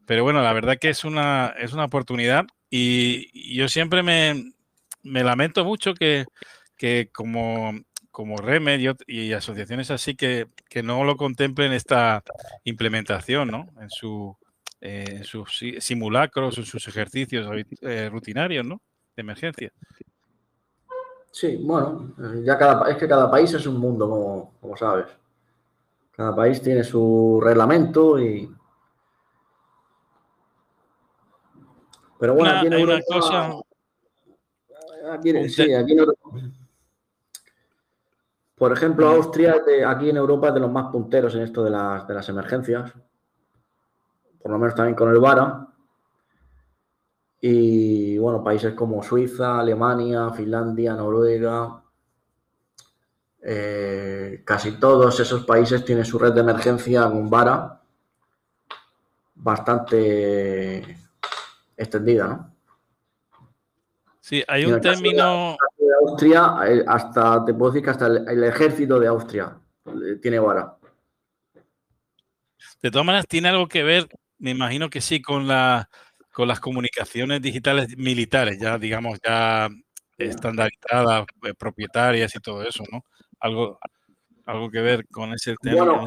[0.07, 4.55] Pero bueno, la verdad que es una, es una oportunidad y, yo siempre me,
[5.03, 6.25] lamento mucho que,
[7.13, 7.79] como,
[8.11, 10.47] como Remed y, asociaciones así que,
[10.83, 12.23] no lo contemplen esta
[12.65, 13.69] implementación ¿no?
[13.79, 14.39] en, su,
[14.85, 17.47] en sus simulacros, en sus ejercicios
[17.81, 18.81] eh, rutinarios ¿no?
[19.17, 19.73] de emergencia.
[21.31, 22.15] Sí, bueno,
[22.45, 25.07] ya cada, es que cada país es un mundo, como, como sabes.
[26.13, 28.49] Cada país tiene su reglamento y,
[32.19, 33.63] Pero bueno, aquí en Europa.
[38.55, 39.57] Por ejemplo, Austria,
[39.87, 42.93] aquí en Europa, es de los más punteros en esto de las, de las emergencias.
[44.45, 45.67] Por lo menos también con el VARA.
[47.41, 51.83] Y bueno, países como Suiza, Alemania, Finlandia, Noruega.
[53.41, 57.81] Eh, casi todos esos países tienen su red de emergencia con VARA
[59.35, 60.99] bastante
[61.75, 62.55] extendida, ¿no?
[64.21, 65.57] Sí, hay un término.
[65.79, 70.39] De Austria, eh, hasta te puedo decir que hasta el, ejército de Austria eh, tiene
[70.39, 70.77] vara.
[72.83, 74.07] De todas maneras, tiene algo que ver,
[74.45, 75.89] me imagino que sí, con la
[76.31, 79.69] con las comunicaciones digitales militares, ya digamos, ya
[80.19, 83.05] estandarizadas, eh, propietarias y todo eso, ¿no?
[83.41, 83.79] Algo,
[84.45, 86.07] algo que ver con ese tema.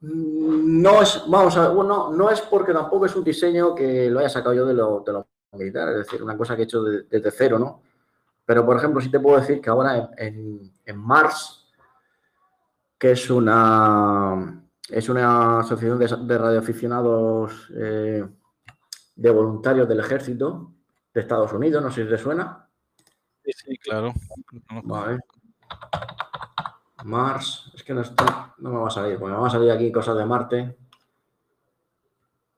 [0.00, 4.20] No es, vamos a ver, bueno, no es porque tampoco es un diseño que lo
[4.20, 7.30] haya sacado yo de lo, de militar, es decir, una cosa que he hecho desde
[7.32, 7.82] cero, ¿no?
[8.46, 11.68] Pero, por ejemplo, sí te puedo decir que ahora en, Mars,
[12.96, 14.59] que es una,
[14.90, 18.24] es una asociación de, radioaficionados eh,
[19.16, 20.72] de voluntarios del ejército
[21.12, 22.68] de Estados Unidos, no sé si te suena.
[23.44, 24.12] Sí, sí, claro.
[24.84, 25.18] Vale.
[27.04, 29.70] Mars, es que no está, no me va a salir, porque me va a salir
[29.70, 30.76] aquí cosas de Marte.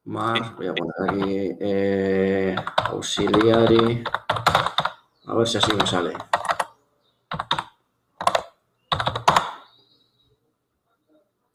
[0.05, 2.57] Mars, voy a poner aquí eh,
[2.87, 4.03] auxiliary.
[5.27, 6.15] A ver si así me sale.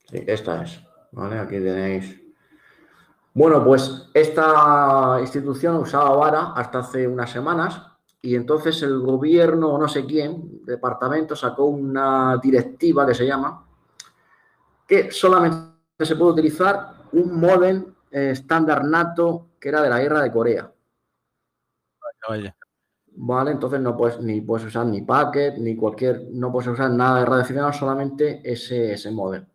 [0.09, 0.79] Sí, esta es.
[1.11, 2.21] Vale, aquí tenéis.
[3.33, 7.81] Bueno, pues esta institución usaba vara hasta hace unas semanas
[8.21, 13.63] y entonces el gobierno o no sé quién, departamento, sacó una directiva que se llama
[14.87, 20.21] que solamente se puede utilizar un modem eh, estándar NATO que era de la guerra
[20.21, 20.71] de Corea.
[23.19, 27.19] Vale, entonces no puedes ni puedes usar ni packet ni cualquier, no puedes usar nada
[27.19, 29.45] de radio solamente ese, ese modem.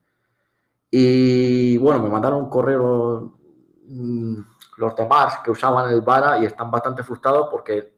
[0.94, 3.38] Y bueno, me mandaron un correo
[3.86, 4.36] mm,
[4.76, 7.94] los demás que usaban el VARA y están bastante frustrados porque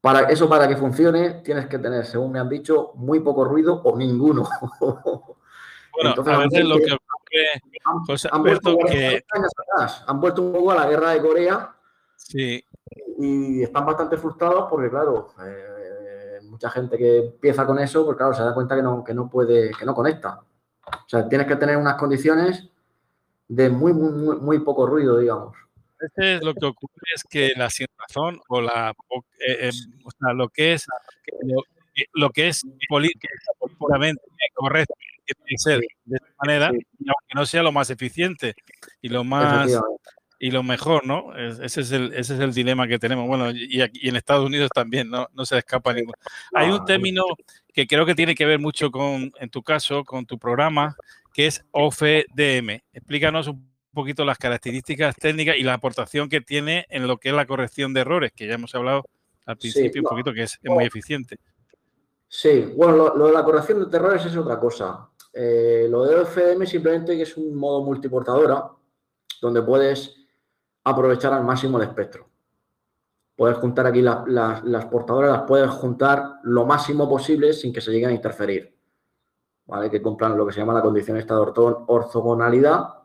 [0.00, 3.82] para eso, para que funcione, tienes que tener, según me han dicho, muy poco ruido
[3.82, 4.48] o ninguno.
[5.96, 6.90] Bueno, Entonces, a veces lo que
[8.32, 9.24] han, vuelto que...
[10.08, 11.72] han vuelto un poco a la guerra de Corea.
[12.16, 12.64] Sí.
[13.20, 18.34] Y están bastante frustrados porque, claro, eh, mucha gente que empieza con eso, pues claro,
[18.34, 20.42] se da cuenta que no, que no puede, que no conecta.
[20.86, 22.68] O sea, tienes que tener unas condiciones
[23.48, 25.56] de muy, muy, muy poco ruido, digamos.
[25.98, 29.70] Veces lo que ocurre es que la sin razón o la eh, eh,
[30.04, 30.86] o sea, lo que es
[32.12, 34.20] lo, que es políticamente
[34.54, 38.54] correcto tiene que ser de esta manera, aunque no sea lo más eficiente
[39.00, 39.70] y lo más
[40.44, 41.34] y lo mejor, ¿no?
[41.34, 43.26] Ese es el, ese es el dilema que tenemos.
[43.26, 45.26] Bueno, y, aquí, en Estados Unidos también, ¿no?
[45.32, 46.18] No se escapa ninguno.
[46.52, 47.24] Hay un término
[47.72, 50.96] que creo que tiene que ver mucho con, en tu caso, con tu programa,
[51.32, 52.82] que es OFDM.
[52.92, 57.34] Explícanos un poquito las características técnicas y la aportación que tiene en lo que es
[57.34, 59.06] la corrección de errores, que ya hemos hablado
[59.46, 61.38] al principio un poquito, que es, muy eficiente.
[62.28, 65.08] Sí, bueno, lo, de la corrección de errores es otra cosa.
[65.32, 68.68] Eh, lo de OFM simplemente que es un modo multiportadora
[69.40, 70.23] donde puedes
[70.84, 72.28] aprovechar al máximo el espectro.
[73.36, 78.10] Puedes juntar aquí las portadoras, las puedes juntar lo máximo posible sin que se lleguen
[78.10, 78.72] a interferir.
[79.66, 79.90] ¿Vale?
[79.90, 83.04] Que cumplan lo que se llama la condición esta de ortogonalidad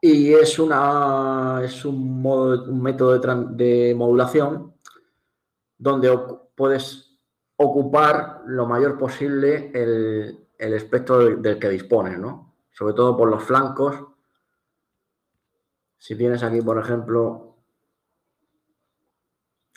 [0.00, 4.74] y es, una, es un, un método de, modulación
[5.76, 6.16] donde
[6.54, 7.18] puedes
[7.56, 12.54] ocupar lo mayor posible el, espectro del, que dispones, ¿no?
[12.70, 13.96] Sobre todo por los flancos.
[15.98, 17.56] Si tienes aquí, por ejemplo,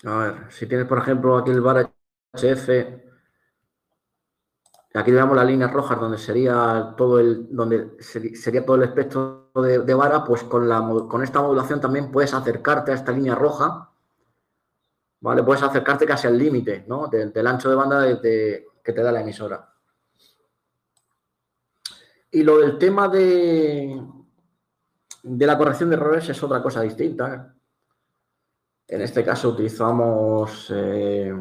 [0.03, 1.91] a ver, si tienes, por ejemplo, aquí el bar
[2.33, 2.69] HF
[4.93, 9.93] Aquí vemos las líneas rojas donde sería todo el, donde sería todo el espectro de,
[9.93, 13.89] vara, pues con, la, con esta modulación también puedes acercarte a esta línea roja,
[15.21, 15.43] ¿vale?
[15.43, 17.07] Puedes acercarte casi al límite, ¿no?
[17.07, 19.73] Del, ancho de banda que te da la emisora.
[22.29, 23.97] Y lo del tema de,
[25.23, 27.53] de la corrección de errores es otra cosa distinta.
[28.87, 31.33] En este caso utilizamos eh,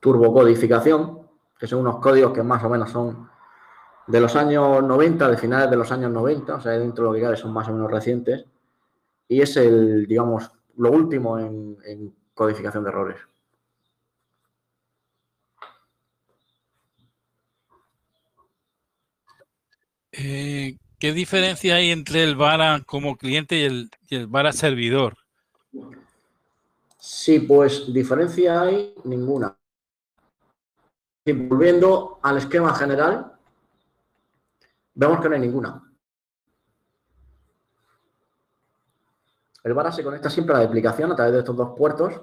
[0.00, 1.22] turbocodificación
[1.58, 3.30] que son unos códigos que más o menos son
[4.08, 7.14] de los años 90, de finales de los años 90, o sea, dentro de lo
[7.14, 8.44] que cabe son más o menos recientes,
[9.28, 13.20] y es el, digamos, lo último en, codificación de errores.
[20.10, 25.16] Eh, ¿Qué diferencia hay entre el VARA como cliente y el, y VARA servidor?
[26.96, 29.58] Sí, pues diferencia hay ninguna.
[31.24, 33.32] Y volviendo al esquema general,
[34.94, 35.92] vemos que no hay ninguna.
[39.64, 42.20] El VARA se conecta siempre a la aplicación a través de estos dos puertos.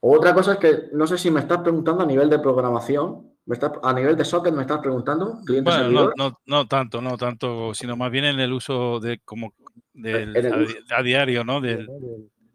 [0.00, 3.33] Otra cosa es que no sé si me estás preguntando a nivel de programación,
[3.82, 8.24] a nivel de socket me estás preguntando, bueno, no, tanto, no tanto, sino más bien
[8.24, 9.52] en el uso de como
[10.90, 11.60] a, diario, ¿no?
[11.60, 11.86] Del,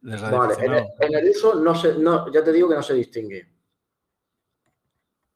[0.01, 0.55] vale,
[0.99, 3.47] en el, uso no se, no, ya te digo que no se distingue.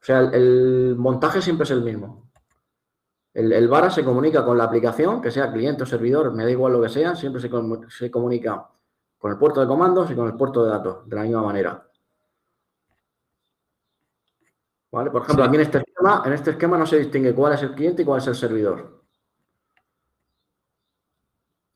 [0.01, 2.31] O sea, el, montaje siempre es el mismo.
[3.33, 6.51] El, el, VARA se comunica con la aplicación, que sea cliente o servidor, me da
[6.51, 7.49] igual lo que sea, siempre se,
[7.89, 8.67] se comunica
[9.17, 11.87] con el puerto de comandos y con el puerto de datos, de la misma manera.
[14.93, 15.09] ¿Vale?
[15.09, 17.73] Por ejemplo, aquí en este, esquema, en este esquema no se distingue cuál es el
[17.73, 19.01] cliente y cuál es el servidor.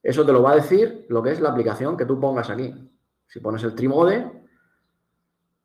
[0.04, 2.72] Eso te lo va a decir lo que es la aplicación que tú pongas aquí.
[3.28, 4.46] Si pones el Trimode,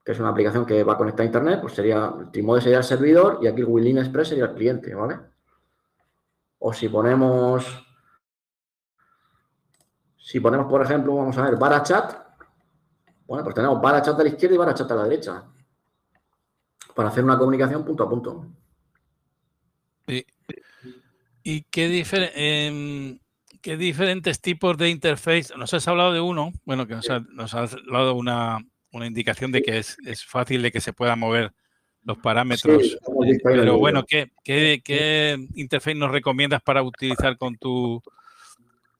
[0.02, 2.78] que es una aplicación que va a conectar a Internet, pues sería, el Trimode sería
[2.78, 5.20] el servidor y aquí el Willin Express sería el cliente, ¿vale?
[6.60, 7.66] O si ponemos,
[10.16, 12.14] si ponemos, por ejemplo, vamos a ver, Barachat,
[13.26, 15.44] bueno, pues tenemos Barachat a la izquierda y Barachat a la derecha,
[16.94, 18.46] para hacer una comunicación punto a punto.
[21.44, 23.18] ¿Y qué, em,
[23.60, 25.56] qué diferentes tipos de interface?
[25.56, 28.58] Nos has hablado de uno, bueno, que nos, has dado una,
[28.92, 31.52] indicación de que es, fácil de que se puedan mover
[32.04, 32.98] los parámetros.
[33.42, 38.00] pero bueno, ¿qué, qué, interface nos recomiendas para utilizar con tu,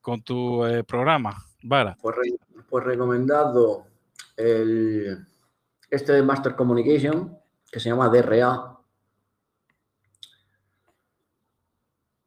[0.00, 1.96] con tu eh, programa, Vara?
[2.00, 2.16] Pues,
[2.68, 3.86] pues recomendado
[4.36, 5.26] el,
[5.90, 7.38] este de Master Communication,
[7.72, 8.72] que se llama DRA,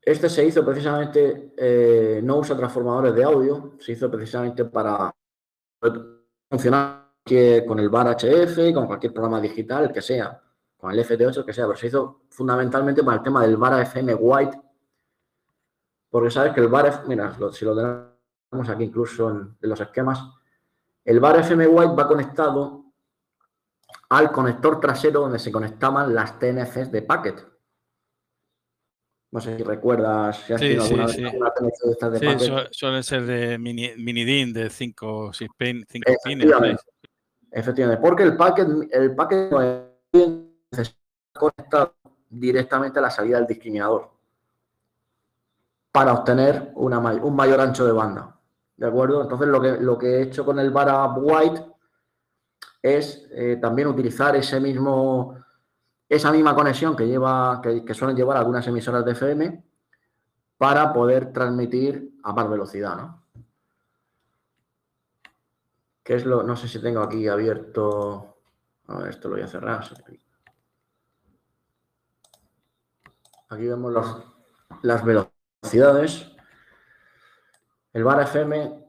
[0.02, 5.12] Este se hizo precisamente, eh, no usa transformadores de audio, se hizo precisamente para
[6.48, 7.10] funcionar
[7.68, 10.40] con el bar HF, con cualquier programa digital, que sea,
[10.78, 14.14] con el FT8, que sea, pero se hizo fundamentalmente para el tema del bar FM
[14.14, 14.62] White,
[16.12, 20.24] porque sabes que el bar, mira, si lo tenemos aquí incluso en, en los esquemas,
[21.04, 22.85] el bar FM White va conectado
[24.10, 27.56] al conector trasero donde se conectaban las TNCs de packet.
[29.32, 33.04] No sé si recuerdas si has tenido alguna, sí, alguna de estas de sí, suelen
[33.04, 35.86] ser de mini, mini DIN de 5 pin,
[36.24, 36.80] pines.
[37.52, 39.54] Efectivamente, porque el packet, el packet
[40.72, 40.96] es
[41.34, 41.96] conectado
[42.30, 44.10] directamente a la salida del discriminador
[45.92, 48.38] para obtener una, un mayor ancho de banda.
[48.76, 49.22] ¿De acuerdo?
[49.22, 51.75] Entonces, lo que, lo que he hecho con el Vara White
[52.86, 55.36] es eh, también utilizar ese mismo
[56.08, 59.64] esa misma conexión que, lleva, que, suelen llevar algunas emisoras de FM
[60.58, 63.24] para poder transmitir a más velocidad, ¿no?
[66.04, 66.44] ¿Qué es lo?
[66.44, 68.38] No sé si tengo aquí abierto.
[68.88, 69.84] A ver, esto lo voy a cerrar.
[73.50, 73.92] Aquí vemos
[74.84, 76.32] las velocidades.
[77.94, 78.85] El bar FM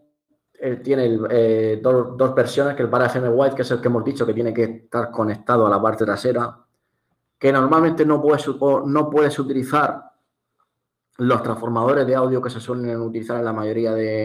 [0.59, 4.05] eh, tiene eh, dos, versiones, que el bar FM White, que es el que hemos
[4.05, 6.67] dicho que tiene que estar conectado a la parte trasera
[7.39, 8.47] que normalmente no puedes,
[8.87, 10.13] no puedes utilizar
[11.19, 14.25] los transformadores de audio que se suelen utilizar en la mayoría de,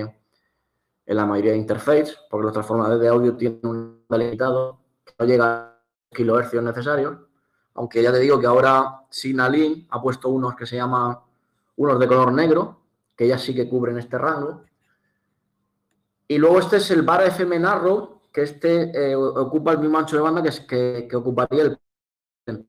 [1.05, 5.25] en la mayoría de interface, porque los transformadores de audio tienen un limitado que no
[5.25, 5.79] llega a
[6.09, 7.17] kilohercios necesarios,
[7.73, 11.17] aunque ya te digo que ahora Signalin ha puesto unos que se llaman
[11.77, 12.82] unos de color negro,
[13.15, 14.63] que ya sí que cubren este rango.
[16.32, 20.15] Y luego este es el bar FM Narrow, que este eh, ocupa el mismo ancho
[20.15, 21.63] de banda que, que, que ocuparía
[22.45, 22.67] el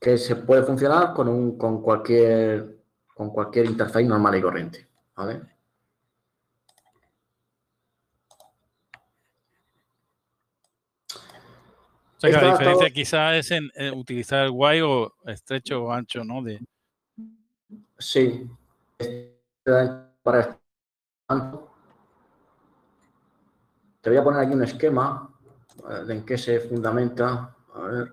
[0.00, 2.78] que se puede funcionar con, un, con, cualquier,
[3.12, 4.86] con cualquier interfaz normal y corriente.
[5.16, 5.40] ¿vale?
[12.18, 16.40] O sea, la diferencia quizás es en, utilizar el guay o estrecho o ancho, ¿no?
[16.40, 16.64] De...
[17.98, 18.48] Sí.
[20.22, 20.56] Para
[21.26, 21.34] Te
[24.10, 25.30] voy a poner aquí un esquema
[26.06, 27.56] de en qué se fundamenta.
[27.74, 28.12] A ver.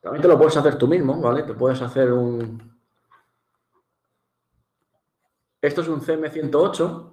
[0.00, 1.44] También te lo puedes hacer tú mismo, ¿vale?
[1.44, 2.72] Te puedes hacer un...
[5.60, 7.12] Esto es un CM108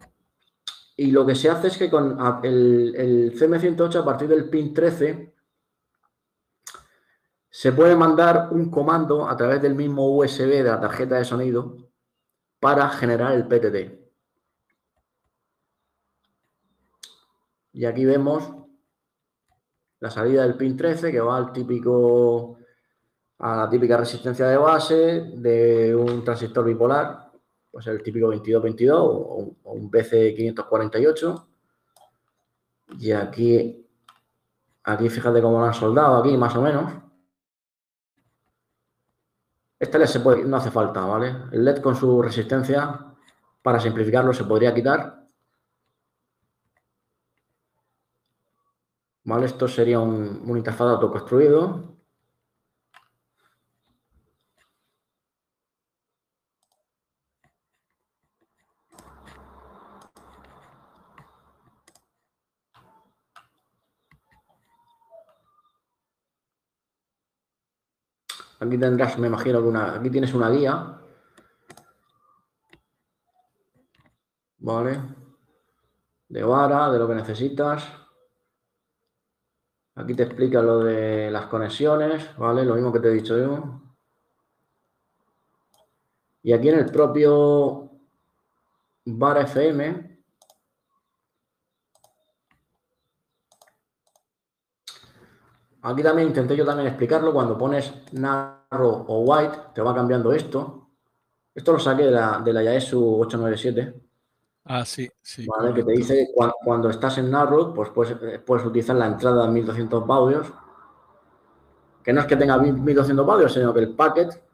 [0.97, 4.74] y lo que se hace es que con el, el CM108 a partir del pin
[4.74, 5.36] 13
[7.50, 11.78] se puede mandar un comando a través del mismo USB de la tarjeta de sonido
[12.60, 14.00] para generar el PTT.
[17.74, 18.52] Y aquí vemos
[20.00, 22.58] la salida del pin 13 que va al típico
[23.39, 24.95] a la típica resistencia de base
[25.36, 27.32] de un transistor bipolar,
[27.72, 31.45] pues el típico 2222 o, un BC548.
[33.00, 33.88] Y aquí,
[34.84, 37.09] aquí fíjate cómo lo han soldado aquí, más o menos.
[39.80, 41.36] Este LED se puede, no hace falta, ¿vale?
[41.51, 43.15] El LED con su resistencia,
[43.61, 45.25] para simplificarlo, se podría quitar.
[49.23, 49.45] ¿Vale?
[49.45, 51.99] Esto sería un, un interfaz autoconstruido.
[68.60, 70.99] Aquí tendrás, me imagino que una, aquí tienes una guía.
[74.60, 74.99] ¿Vale?
[76.28, 77.88] De vara, de lo que necesitas.
[79.95, 82.64] Aquí te explica lo de las conexiones, ¿vale?
[82.64, 83.82] Lo mismo que te he dicho yo.
[86.41, 87.91] Y aquí en el propio
[89.05, 90.09] bar FM,
[95.82, 100.88] aquí también intenté yo también explicarlo, cuando pones narrow o white, te va cambiando esto.
[101.53, 103.93] Esto lo saqué de la, de la Yaesu 897.
[104.65, 105.47] Ah, sí, sí.
[105.47, 105.73] ¿vale?
[105.73, 109.51] Que te dice que cuando, estás en narrow, pues puedes, puedes utilizar la entrada de
[109.51, 110.47] 1200 baudios,
[112.03, 114.49] que no es que tenga 1200 baudios, sino que el packet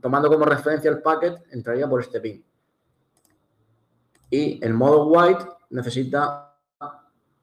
[0.00, 2.44] Tomando como referencia el packet, entraría por este pin.
[4.30, 6.54] Y el modo white necesita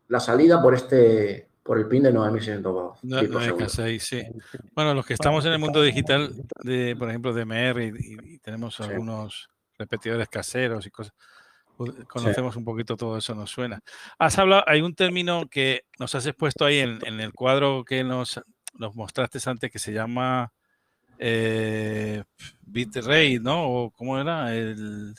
[0.07, 2.99] la salida por este por el pin de 9600
[3.99, 4.22] sí.
[4.76, 8.80] Bueno, los que estamos en el mundo digital, de, por ejemplo, de MR y, tenemos
[8.82, 11.11] algunos repetidores caseros y cosas,
[11.76, 13.80] pues, conocemos un poquito todo eso, nos suena.
[14.20, 18.03] Has hablado, hay un término que nos has expuesto ahí en, en el cuadro que
[18.03, 18.39] nos,
[18.76, 20.53] nos mostraste antes que se llama
[21.18, 22.24] eh,
[22.61, 23.72] bitrate, ¿no?
[23.72, 24.55] ¿O ¿Cómo era?
[24.55, 25.16] El,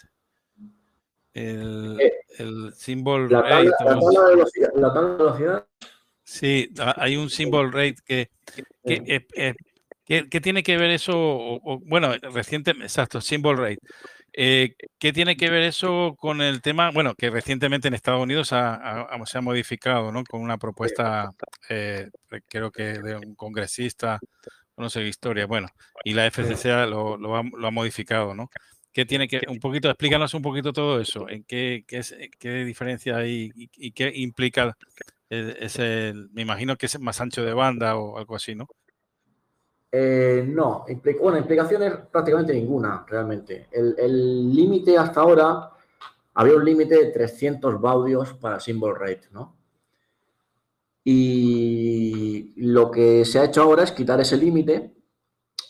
[1.34, 5.66] el, eh, el symbol la la, velocidad, la velocidad.
[6.26, 8.30] Sí, hay un symbol rate que,
[8.84, 9.54] que, eh,
[10.06, 11.12] eh tiene que ver eso?
[11.14, 13.78] O, bueno, reciente, exacto, symbol rate.
[14.32, 16.90] Eh, ¿Qué tiene que ver eso con el tema?
[16.90, 20.24] Bueno, que recientemente en Estados Unidos se ha modificado, ¿no?
[20.24, 21.30] Con una propuesta,
[21.68, 24.18] creo que de un congresista
[24.76, 25.68] no sé historia, bueno,
[26.04, 28.50] y la FCC lo, lo, ha, lo ha modificado, ¿no?
[28.92, 32.00] ¿Qué tiene que, un poquito, explícanos un poquito todo eso, en qué, qué,
[32.38, 34.76] qué diferencia hay y, qué implica
[35.28, 38.66] ese, me imagino que es más ancho de banda o algo así, ¿no?
[39.90, 40.84] Eh, no,
[41.20, 43.68] bueno, implicaciones prácticamente ninguna, realmente.
[43.72, 45.70] El límite hasta ahora,
[46.34, 49.56] había un límite de 300 baudios para symbol rate, ¿no?
[51.02, 54.92] Y lo que se ha hecho ahora es quitar ese límite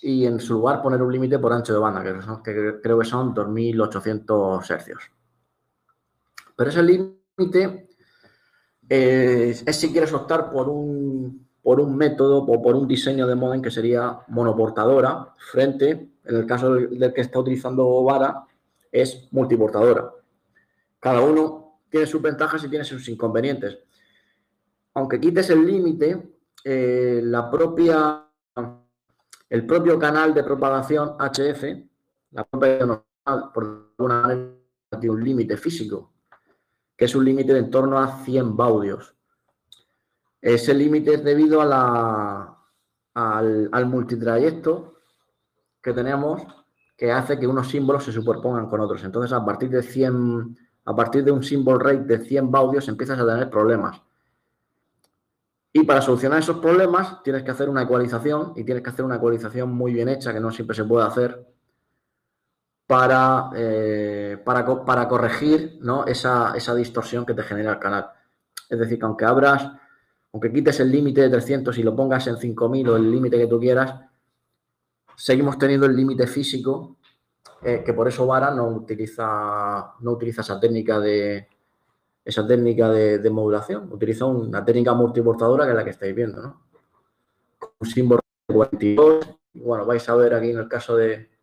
[0.00, 2.02] y en su lugar poner un límite por ancho de banda,
[2.42, 5.10] que, creo que son 2.800 hercios.
[6.56, 7.85] Pero ese límite
[8.88, 13.62] es si quieres optar por un, por un método o por un diseño de modem
[13.62, 15.90] que sería monoportadora, frente,
[16.24, 18.44] en el caso del, que está utilizando Vara,
[18.90, 20.10] es multiportadora.
[21.00, 23.78] Cada uno tiene sus ventajas y tiene sus inconvenientes
[24.96, 28.24] aunque quites el límite, eh, la propia,
[29.50, 31.64] el propio canal de propagación HF,
[32.30, 33.04] la propia
[33.52, 34.52] por alguna manera,
[34.98, 36.14] tiene un límite físico,
[36.96, 39.14] que es un límite de en torno a 100 baudios.
[40.40, 42.56] Ese límite es debido a la,
[43.14, 44.94] al, multitrayecto
[45.82, 46.42] que tenemos
[46.96, 49.04] que hace que unos símbolos se superpongan con otros.
[49.04, 53.18] Entonces, a partir de 100, a partir de un symbol rate de 100 baudios, empiezas
[53.18, 54.00] a tener problemas.
[55.72, 59.16] Y para solucionar esos problemas tienes que hacer una ecualización y tienes que hacer una
[59.16, 61.46] ecualización muy bien hecha, que no siempre se puede hacer,
[62.86, 68.10] para, eh, para, corregir esa, distorsión que te genera el canal.
[68.68, 69.70] Es decir, que aunque abras,
[70.32, 73.46] aunque quites el límite de 300 y lo pongas en 5000 o el límite que
[73.46, 74.00] tú quieras,
[75.16, 76.96] seguimos teniendo el límite físico,
[77.62, 81.48] eh, que por eso Vara no utiliza, no utiliza esa técnica de,
[82.24, 83.92] esa técnica de, modulación.
[83.92, 86.62] Utiliza una técnica multiportadora que es la que estáis viendo, ¿no?
[87.78, 89.26] Un símbolo de 42.
[89.54, 91.35] bueno, vais a ver aquí en el caso de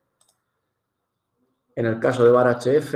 [1.76, 2.96] en el caso de bar HF.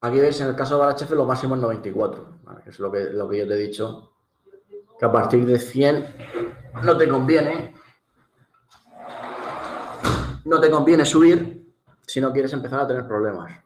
[0.00, 2.36] Aquí veis en el caso de bar HF lo máximo es 94
[2.66, 4.12] es lo que, lo que yo te he dicho,
[4.98, 6.16] que a partir de 100
[6.82, 7.74] no te conviene,
[10.44, 11.74] no te conviene subir
[12.06, 13.65] si no quieres empezar a tener problemas.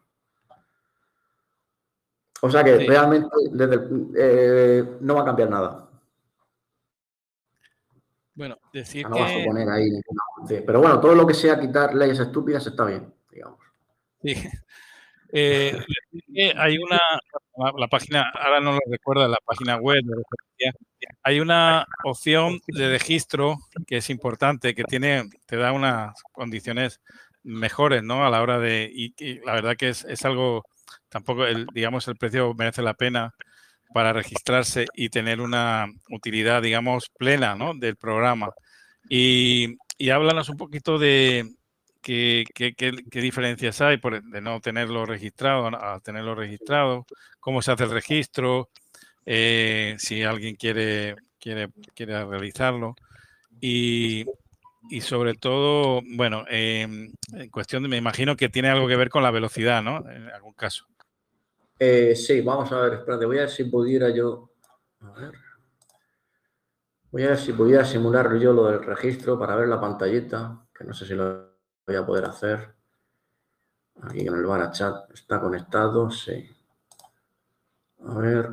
[2.43, 3.29] O sea que realmente
[4.17, 5.89] eh, no va a cambiar nada.
[8.35, 9.91] Bueno, decir no vas a poner ahí
[10.65, 13.59] Pero bueno, todo lo que sea quitar leyes estúpidas está bien, digamos.
[14.23, 14.35] Sí.
[15.33, 15.79] Eh,
[16.57, 16.99] hay una,
[17.79, 20.03] la, página, ahora no lo recuerdo, la página web,
[21.23, 27.01] hay una opción de registro que es importante, que tiene, te da unas condiciones
[27.43, 28.27] mejores, ¿no?
[28.27, 29.15] A la hora de, y,
[29.45, 30.65] la verdad que es, es, algo,
[31.09, 33.35] tampoco, el, digamos, el precio merece la pena
[33.93, 37.75] para registrarse y tener una utilidad, digamos, plena, ¿no?
[37.75, 38.51] Del programa.
[39.09, 41.51] Y, y háblanos un poquito de,
[42.03, 42.45] ¿Qué,
[43.13, 47.07] diferencias hay por, de no tenerlo registrado a tenerlo registrado?
[47.41, 48.71] ¿Cómo se hace el registro?
[49.27, 52.97] Eh, si alguien quiere, quiere, quiere realizarlo.
[53.61, 54.25] Y,
[54.89, 59.11] y sobre todo, bueno, em, en cuestión de, me imagino que tiene algo que ver
[59.11, 59.99] con la velocidad, ¿no?
[60.11, 60.87] En algún caso.
[61.79, 64.51] Eh, sí, vamos a ver, espérate, voy a ver si pudiera yo.
[65.01, 65.33] A ver.
[67.11, 70.85] Voy a ver si pudiera simular yo lo del registro para ver la pantallita, que
[70.85, 71.57] no sé si lo
[71.87, 72.75] voy a poder hacer.
[74.03, 76.49] Aquí en el chat está conectado, sí.
[78.07, 78.51] A ver.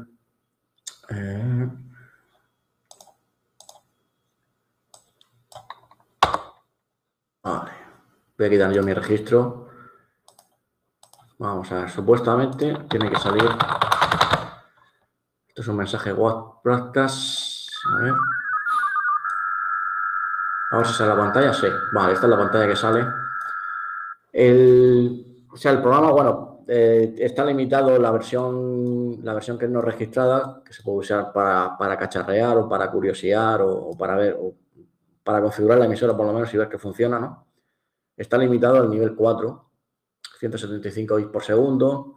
[1.09, 1.69] Eh.
[8.37, 9.69] Voy a quitar yo mi registro.
[11.39, 13.43] Vamos a ver, supuestamente tiene que salir.
[15.47, 16.97] Esto es un mensaje WhatsApp.
[16.97, 18.13] A ver.
[20.71, 21.53] A ver si sale la pantalla.
[21.53, 23.05] Sí, vale, esta es la pantalla que sale.
[24.33, 29.81] El, o sea, el programa, bueno, eh, está limitado la versión, la versión que no
[29.81, 34.37] registrada, que se puede usar para, cacharrear o para curiosear o, para ver,
[35.27, 37.47] para configurar la emisora por lo menos y ver que funciona, ¿no?
[38.15, 39.69] Está limitado al nivel 4,
[40.39, 42.15] 175 bits por segundo.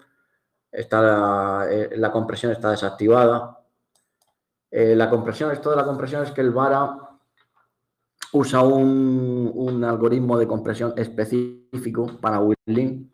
[0.71, 3.65] Está la, eh, compresión está desactivada.
[4.71, 6.97] Eh, la compresión, esto de la compresión es que el VARA
[8.35, 13.11] usa un, algoritmo de compresión específico para WinLink,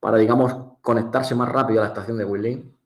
[0.00, 2.77] para, digamos, conectarse más rápido a la estación de WinLink.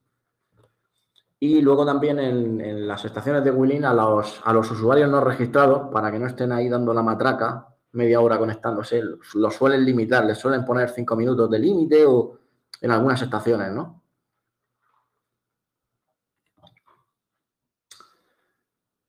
[1.43, 5.93] Y luego también en, las estaciones de WinLink a los, a los usuarios no registrados,
[5.93, 9.03] para que no estén ahí dando la matraca media hora conectándose,
[9.35, 12.39] los suelen limitar, les suelen poner cinco minutos de límite o
[12.81, 14.05] en algunas estaciones, ¿no?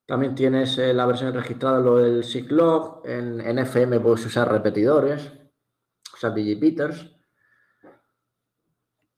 [0.07, 3.05] También tienes eh, la versión registrada, lo del SIGLOG.
[3.05, 5.31] En, en, FM puedes usar repetidores,
[6.15, 7.15] usar digipiters.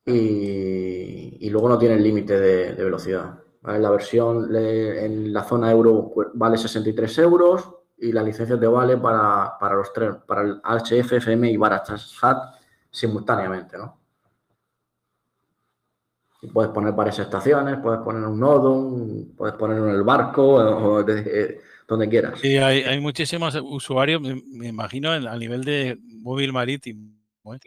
[0.05, 1.04] Y,
[1.45, 3.37] y luego no tiene límite de, velocidad.
[3.61, 7.69] La versión en la zona euro vale 63 euros
[7.99, 11.99] y la licencia te vale para, los tres, para el HF, FM y Barachat
[12.89, 13.99] simultáneamente, ¿no?
[16.51, 18.91] puedes poner varias estaciones, puedes poner un nodo,
[19.37, 22.39] puedes ponerlo en el barco o donde quieras.
[22.39, 27.13] Sí, hay, muchísimos usuarios, me, imagino, a nivel de móvil marítimo.
[27.53, 27.59] ¿eh?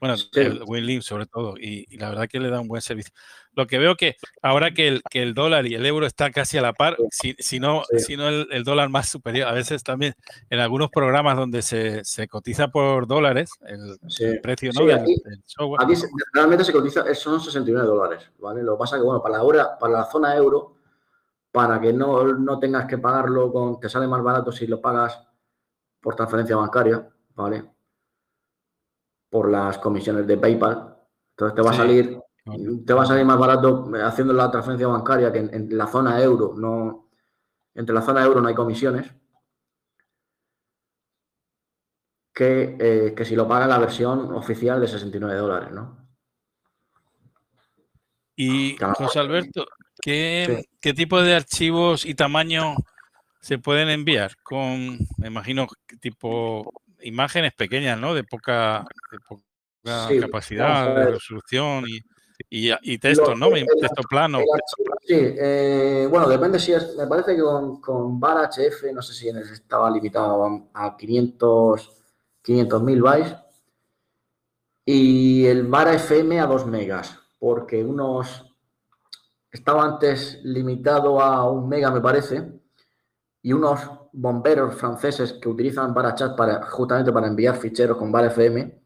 [0.00, 3.12] Bueno, el WinLink sobre todo, y, la verdad que le da un buen servicio.
[3.54, 6.56] Lo que veo que ahora que el, que el dólar y el euro están casi
[6.56, 10.14] a la par, si, si no, si no el, dólar más superior, a veces también
[10.48, 14.86] en algunos programas donde se, se cotiza por dólares, el, precio ¿no?
[14.86, 15.04] del,
[15.44, 15.80] software.
[15.82, 15.94] Aquí
[16.32, 18.62] realmente se cotiza, son 69 dólares, ¿vale?
[18.62, 20.76] Lo que pasa que, bueno, para la, hora, para la zona euro,
[21.52, 25.20] para que no, no tengas que pagarlo con, te sale más barato si lo pagas
[26.00, 27.64] por transferencia bancaria, ¿vale?
[29.30, 30.96] Por las comisiones de PayPal.
[31.30, 32.20] Entonces te va a salir,
[32.84, 36.54] te va a salir más barato haciendo la transferencia bancaria que en, la zona euro.
[36.56, 37.08] No,
[37.74, 39.10] entre la zona euro no hay comisiones.
[42.34, 45.98] Que, eh, si lo paga la versión oficial de 69 dólares, ¿no?
[48.34, 49.66] Y José Alberto,
[50.00, 52.74] ¿qué, ¿qué tipo de archivos y tamaño
[53.42, 54.34] se pueden enviar?
[54.42, 55.66] Con, me imagino,
[56.00, 56.72] tipo
[57.02, 58.14] imágenes pequeñas, ¿no?
[58.14, 58.86] De poca,
[59.84, 63.50] capacidad de resolución y, y, texto, ¿no?
[63.50, 64.40] texto plano.
[65.06, 69.12] sí, eh, bueno, depende si es, me parece que con, con VAR HF, no sé
[69.12, 73.36] si estaba limitado a 500 mil bytes
[74.84, 78.46] y el VAR FM a 2 megas, porque unos
[79.50, 82.48] estaba antes limitado a un mega, me parece,
[83.42, 83.80] y unos
[84.12, 88.80] bomberos franceses que utilizan Barachat para, justamente para enviar ficheros con Bar FM,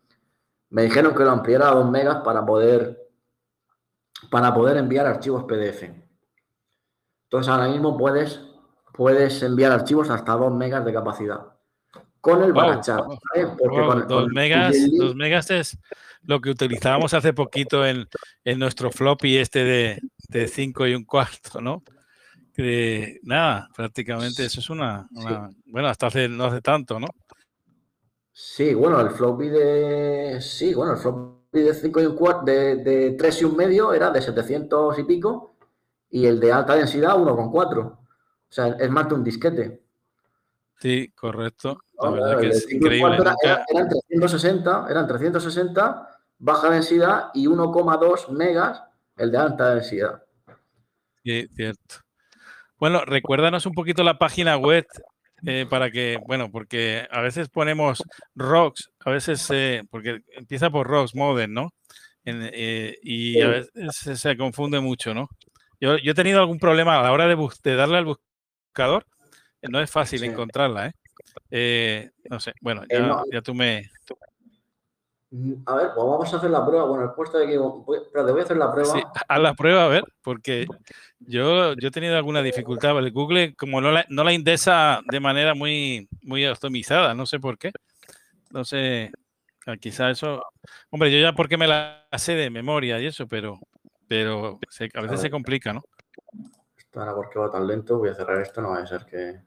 [0.71, 2.99] me dijeron que lo ampliara a 2 megas para poder,
[4.31, 5.85] para poder enviar archivos PDF.
[7.25, 8.41] Entonces ahora mismo puedes,
[8.93, 11.41] puedes enviar archivos hasta 2 megas de capacidad.
[12.21, 13.05] Con el Barachat.
[14.09, 14.75] 2 megas,
[15.15, 15.79] megas es
[16.23, 18.09] lo que utilizábamos hace poquito en,
[18.45, 21.83] en nuestro floppy este de, de 5 y un cuarto, ¿no?
[22.55, 25.09] Que nada, prácticamente eso es una,
[25.67, 27.09] bueno, hasta hace, no hace tanto, ¿no?
[28.33, 32.77] Sí, bueno, el floppy de, sí, bueno, el floppy de 5 y un cuarto, de,
[32.77, 35.57] de 3 y un medio era de 700 y pico
[36.11, 37.87] y el de alta densidad 1,4.
[37.87, 37.99] O
[38.49, 39.83] sea, es más de un disquete.
[40.79, 41.81] Sí, correcto.
[42.01, 43.17] La verdad que es increíble.
[43.17, 48.83] eran 360, eran 360, baja densidad y 1,2 megas
[49.17, 50.23] el de alta densidad.
[51.25, 52.04] Sí, cierto.
[52.79, 54.87] Bueno, recuérdanos un poquito la página web
[55.47, 58.03] eh, para que, bueno, porque a veces ponemos
[58.35, 61.71] rocks, a veces, eh, porque empieza por rocks modern, ¿no?
[62.25, 65.29] Eh, y a veces se confunde mucho, ¿no?
[65.81, 69.07] Yo, he tenido algún problema a la hora de, darle al buscador,
[69.63, 70.93] no es fácil encontrarla, ¿eh?
[71.51, 73.91] eh, no sé, bueno, ya, ya tú me...
[75.67, 76.85] a ver, pues vamos a hacer la prueba.
[76.85, 77.55] Bueno, el puesto de que.
[77.55, 78.93] Espérate, voy a hacer la prueba.
[78.93, 80.67] Sí, haz la prueba, a ver, porque
[81.19, 82.97] yo, yo he tenido alguna dificultad.
[82.99, 87.41] El Google, como no la, no la indesa de manera muy, muy optimizada, no sé
[87.41, 87.73] por qué.
[88.51, 89.11] No sé,
[89.67, 90.41] ah, quizá eso.
[90.91, 93.59] Hombre, yo ya porque me la sé de memoria y eso, pero,
[94.07, 94.61] pero
[94.95, 95.83] a veces se complica, ¿no?
[96.77, 99.41] Esto ahora porque va tan lento, voy a cerrar esto, no va a ser que.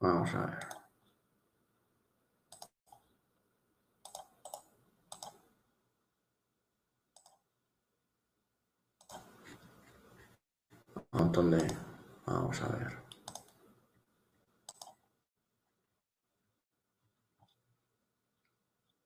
[0.00, 0.77] Vamos a ver.
[11.18, 11.58] Un montón de...
[12.26, 12.96] Vamos a ver.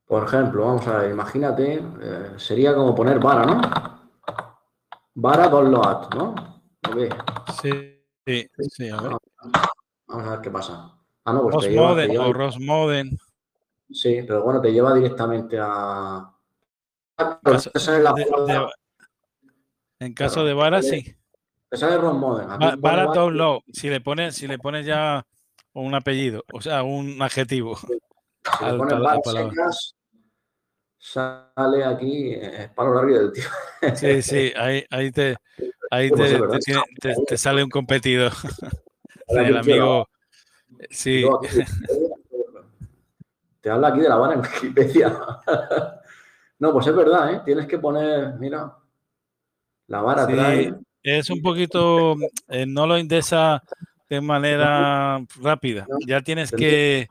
[0.04, 3.62] Por ejemplo, vamos a ver, imagínate, eh, sería como poner vara, ¿no?
[5.14, 6.34] Vara download, ¿no?
[7.62, 9.12] Sí, sí, sí, a ver.
[10.06, 10.94] Vamos a ver qué pasa.
[11.24, 13.18] Ah, no, pues Rosmoden te lleva, o Rosmoden.
[13.90, 16.30] Sí, pero bueno, te lleva directamente a...
[19.98, 21.16] en caso de vara, sí.
[21.80, 22.80] Ron Modern.
[22.80, 25.24] Para download, si le pones, si le pones ya
[25.72, 27.78] un apellido, o sea, un adjetivo.
[28.58, 29.94] Si le pones
[30.98, 33.44] sale aquí eh, palo largo del tío.
[33.94, 35.36] Sí, sí, ahí, ahí te,
[35.90, 36.40] ahí te,
[37.00, 38.30] te, te, sale un competido.
[39.28, 40.08] El amigo.
[40.90, 41.24] Sí.
[43.60, 45.16] Te habla aquí de la vara en Wikipedia.
[46.58, 47.42] No, pues es verdad, ¿eh?
[47.44, 48.76] Tienes que poner, mira,
[49.86, 52.16] la vara trae es un poquito,
[52.48, 53.62] eh, no lo indesa
[54.08, 55.86] de manera rápida.
[56.06, 57.08] Ya tienes que,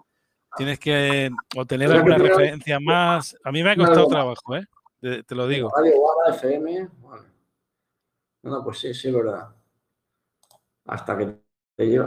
[0.56, 3.36] tienes que obtener alguna referencia más.
[3.44, 4.66] A mí me ha costado trabajo, ¿eh?
[5.02, 5.72] Te, lo digo.
[6.30, 6.90] FM.
[8.44, 9.50] No, pues sí, sí, es verdad.
[10.86, 11.42] Hasta que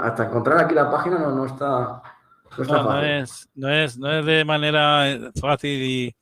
[0.01, 2.03] hasta encontrar aquí la página no, no está.
[2.57, 6.17] No, es, no, es, no es de manera eh, fácil y,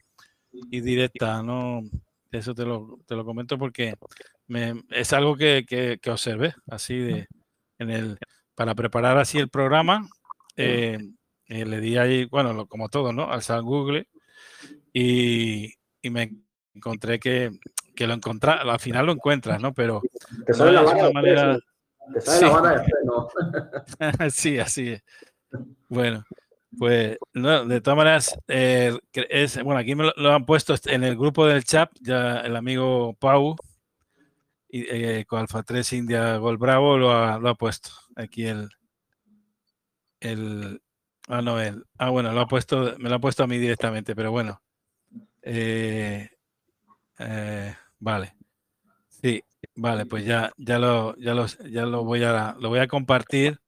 [0.50, 1.82] y directa, no.
[2.30, 3.94] Eso te lo, te lo comento porque
[4.90, 7.26] es algo que, que, observé, así de,
[7.78, 8.18] en el,
[8.54, 10.08] para preparar así el programa,
[10.56, 10.98] eh,
[11.46, 13.30] eh, le di ahí, bueno, como todo, ¿no?
[13.30, 14.08] Al San Google
[14.92, 16.32] y, y, me
[16.74, 17.50] encontré que,
[17.94, 19.72] que lo encontré, al final lo encuentras, ¿no?
[19.72, 20.02] Pero
[20.46, 21.58] te sale la una manera...
[22.12, 22.54] Te sale sí.
[22.62, 23.28] la de freno.
[24.30, 25.04] sí, así es.
[25.88, 26.24] Bueno,
[26.78, 31.04] pues no, de todas maneras, eh, es, bueno, aquí me lo, lo, han puesto en
[31.04, 33.56] el grupo del chat, ya el amigo Pau,
[34.72, 37.90] eh, con Alfa 3 India Gol Bravo lo ha, lo ha puesto.
[38.16, 38.68] Aquí el,
[40.20, 40.82] el.
[41.28, 41.84] Ah, no, él.
[41.98, 44.62] Ah, bueno, lo ha puesto, me lo ha puesto a mí directamente, pero bueno.
[45.42, 46.28] Eh,
[47.18, 48.34] eh, vale.
[49.08, 49.42] Sí,
[49.76, 53.60] vale, pues ya, ya lo, ya los, ya lo voy a lo voy a compartir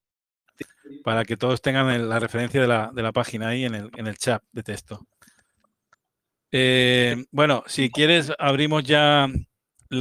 [1.03, 4.07] para que todos tengan la referencia de la, de la, página ahí en el, en
[4.07, 5.07] el chat de texto.
[6.51, 9.29] Eh, bueno, si quieres, abrimos ya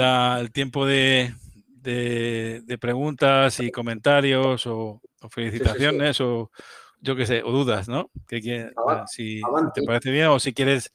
[0.02, 1.34] el tiempo de,
[1.82, 6.52] de, preguntas y comentarios o, felicitaciones o
[7.00, 8.10] yo qué sé, o dudas, ¿no?
[8.28, 8.72] Que,
[9.08, 9.41] si
[9.74, 10.91] te parece bien o si quieres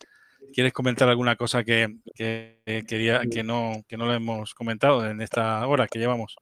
[0.53, 5.21] quieres comentar alguna cosa que, que, quería que no que no lo hemos comentado en
[5.21, 6.37] esta hora que llevamos.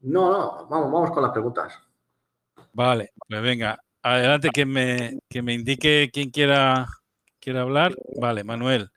[0.00, 1.78] No, no, vamos, vamos con las preguntas.
[2.72, 6.86] Vale, pues venga, adelante que me, que me indique quién quiera,
[7.40, 7.94] quiera hablar.
[8.20, 8.90] Vale, Manuel.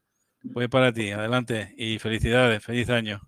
[0.43, 3.21] Voy para ti, adelante y felicidades, feliz año.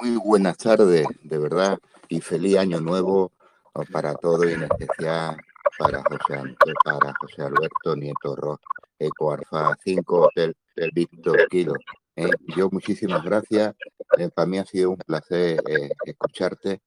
[0.00, 1.78] Muy buenas tardes, de verdad,
[2.08, 3.32] y feliz año nuevo
[3.92, 5.36] para todos y en especial
[5.76, 6.54] para José,
[6.84, 8.60] para José Alberto Nieto Ross,
[8.96, 11.74] Eco Alfa 5 Hotel del Víctor Kilo.
[12.14, 13.74] Eh, yo muchísimas gracias,
[14.18, 16.80] eh, para mí ha sido un placer eh, escucharte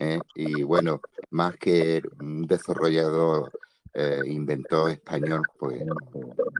[0.00, 0.18] ¿eh?
[0.34, 1.00] y bueno,
[1.30, 3.50] más que un desarrollador
[3.92, 5.82] eh, inventor español, pues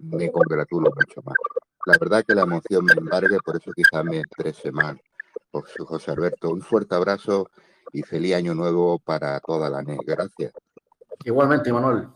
[0.02, 1.34] me congratulo mucho más.
[1.86, 5.00] La verdad que la emoción me embargue, por eso quizás me exprese mal.
[5.50, 7.50] Pues, José Alberto, un fuerte abrazo
[7.92, 9.98] y feliz año nuevo para toda la NES.
[10.06, 10.52] Gracias.
[11.24, 12.08] Igualmente, Manuel.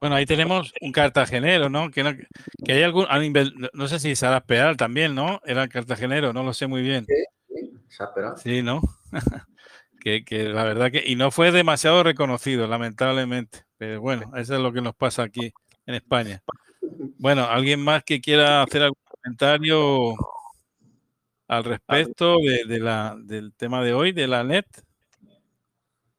[0.00, 1.90] Bueno, ahí tenemos un cartagenero, ¿no?
[1.90, 2.10] Que, no,
[2.64, 3.06] que hay algún,
[3.72, 5.40] no sé si Sara Peal también, ¿no?
[5.44, 7.04] Era cartagenero, no lo sé muy bien.
[7.06, 8.04] Sí, sí,
[8.36, 8.80] sí ¿no?
[10.00, 13.64] Que, la verdad que, y no fue demasiado reconocido, lamentablemente.
[13.76, 15.52] Pero bueno, eso es lo que nos pasa aquí
[15.86, 16.42] en España.
[17.18, 20.14] Bueno, ¿alguien más que quiera hacer algún comentario
[21.46, 24.66] al respecto de, la, del tema de hoy, de la net?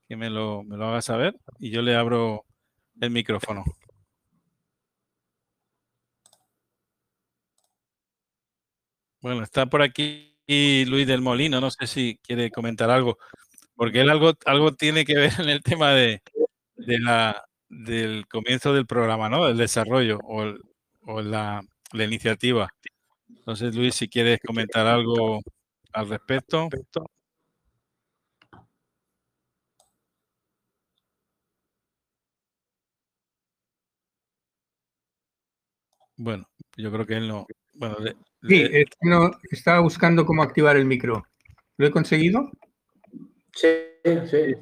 [0.07, 2.45] Que me lo, me lo haga saber y yo le abro
[2.99, 3.63] el micrófono.
[9.21, 10.28] Bueno, está por aquí
[10.85, 13.17] Luis del Molino, no sé si quiere comentar algo,
[13.75, 16.21] porque él algo, algo tiene que ver en el tema de,
[16.77, 19.47] la, del comienzo del programa, ¿no?
[19.47, 21.61] El desarrollo o, la,
[21.93, 22.69] la, iniciativa.
[23.29, 25.41] Entonces, Luis, si quieres comentar algo
[25.93, 26.69] al respecto.
[36.17, 36.45] Bueno,
[36.77, 37.47] yo creo que él no.
[37.73, 37.97] Bueno,
[38.47, 38.65] sí,
[39.01, 41.25] no, estaba buscando cómo activar el micro.
[41.77, 42.51] ¿Lo he conseguido?
[43.53, 43.67] Sí,
[44.29, 44.55] sí.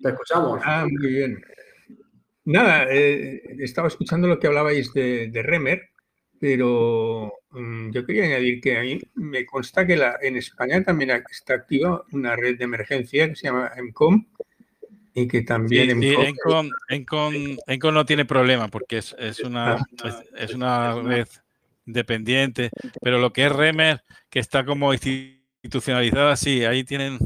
[0.00, 0.60] Te escuchamos.
[0.64, 1.42] Ah, muy bien.
[2.44, 5.90] Nada, eh, estaba escuchando lo que hablabais de, Remer,
[6.40, 11.22] pero mm, yo quería añadir que a mí me consta que la, en España también
[11.30, 14.26] está activa una red de emergencia que se llama EMCOM
[15.14, 16.16] y que también sí,
[16.88, 20.22] Encom, no tiene problema porque es, es una, ah.
[20.36, 21.28] es, una red
[21.86, 27.18] independiente, pero lo que es Remer, que está como institucionalizada, sí, ahí tienen,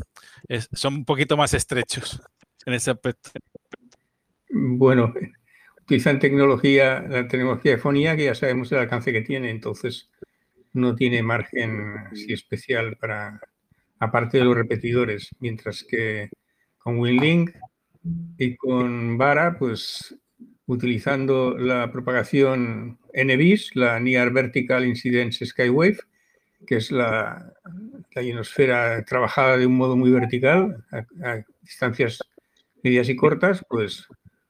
[0.72, 2.22] son un poquito más estrechos
[2.66, 3.30] en ese aspecto.
[4.50, 5.12] Bueno,
[5.82, 10.10] utilizan tecnología, la tecnología de fonía, que ya sabemos el alcance que tiene, entonces
[10.72, 13.40] no tiene margen así especial para,
[13.98, 16.28] aparte de los repetidores, mientras que
[16.78, 17.50] con WinLink
[18.38, 20.14] y con Vara, pues
[20.66, 25.98] utilizando la propagación NBIS, la Near Vertical Incidence Skywave,
[26.66, 27.52] que es la,
[28.14, 32.18] la ionosfera trabajada de un modo muy vertical, a distancias
[32.82, 34.08] medias y cortas, pues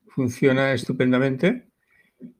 [0.09, 1.67] funciona estupendamente.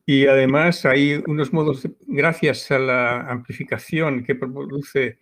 [0.07, 5.19] Y además hay unos modos, gracias a la amplificación que produce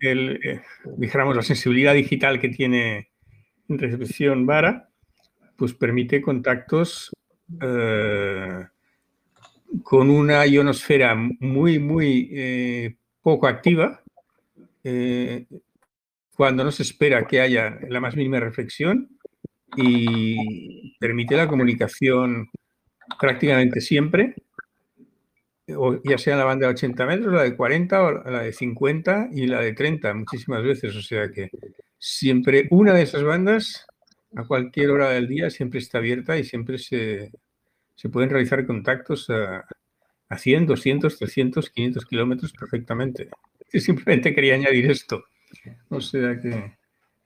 [0.00, 0.62] el, eh,
[0.96, 3.10] dijéramos, la sensibilidad digital que tiene
[3.68, 4.90] en recepción vara,
[5.56, 7.12] pues permite contactos
[7.60, 8.66] eh,
[9.82, 14.00] con una ionosfera muy, muy eh, poco activa,
[16.36, 19.08] cuando no se espera que haya la más mínima reflexión
[19.76, 22.50] y permite la comunicación
[23.18, 24.34] prácticamente siempre,
[25.66, 29.28] ya sea en la banda de 80 metros, la de 40 o la de 50
[29.32, 30.94] y la de 30 muchísimas veces.
[30.94, 31.50] O sea que
[31.98, 33.86] siempre una de esas bandas
[34.36, 37.30] a cualquier hora del día siempre está abierta y siempre se,
[37.94, 39.66] se pueden realizar contactos a,
[40.28, 43.28] a 100, 200, 300, 500 kilómetros perfectamente.
[43.72, 45.24] Simplemente quería añadir esto.
[45.88, 46.76] O sea que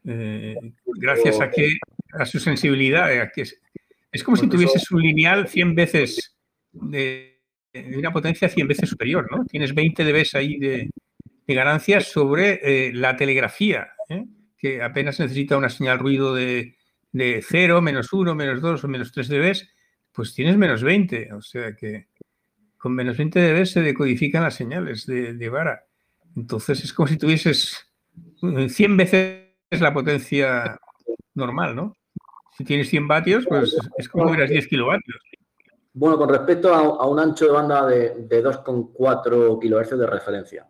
[0.04, 1.78] eh, gracias a que
[2.12, 6.36] a su sensibilidad, que es, como si tuvieses un lineal 100 veces
[6.72, 7.40] de,
[7.96, 9.44] una potencia 100 veces superior, ¿no?
[9.44, 10.90] Tienes 20 dB ahí de,
[11.46, 14.24] ganancias sobre eh, la telegrafía, ¿eh?
[14.58, 16.76] que apenas necesita una señal ruido de,
[17.12, 19.68] de 0, menos 1, menos 2 o menos 3 dB,
[20.18, 22.08] pues tienes menos 20, o sea que
[22.76, 25.84] con menos 20 dB se decodifican las señales de, de vara.
[26.34, 27.88] Entonces es como si tuvieses
[28.40, 30.76] 100 veces la potencia
[31.34, 31.94] normal, ¿no?
[32.50, 35.22] Si tienes 100 vatios, pues es como si 10 kilovatios.
[35.92, 40.68] Bueno, con respecto a, un ancho de banda de, 2,4 kHz de referencia.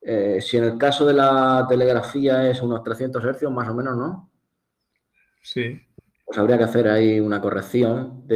[0.00, 3.94] Eh, si en el caso de la telegrafía es unos 300 Hz, más o menos,
[3.94, 4.30] ¿no?
[5.42, 5.78] Sí.
[6.32, 8.26] Pues habría que hacer ahí una corrección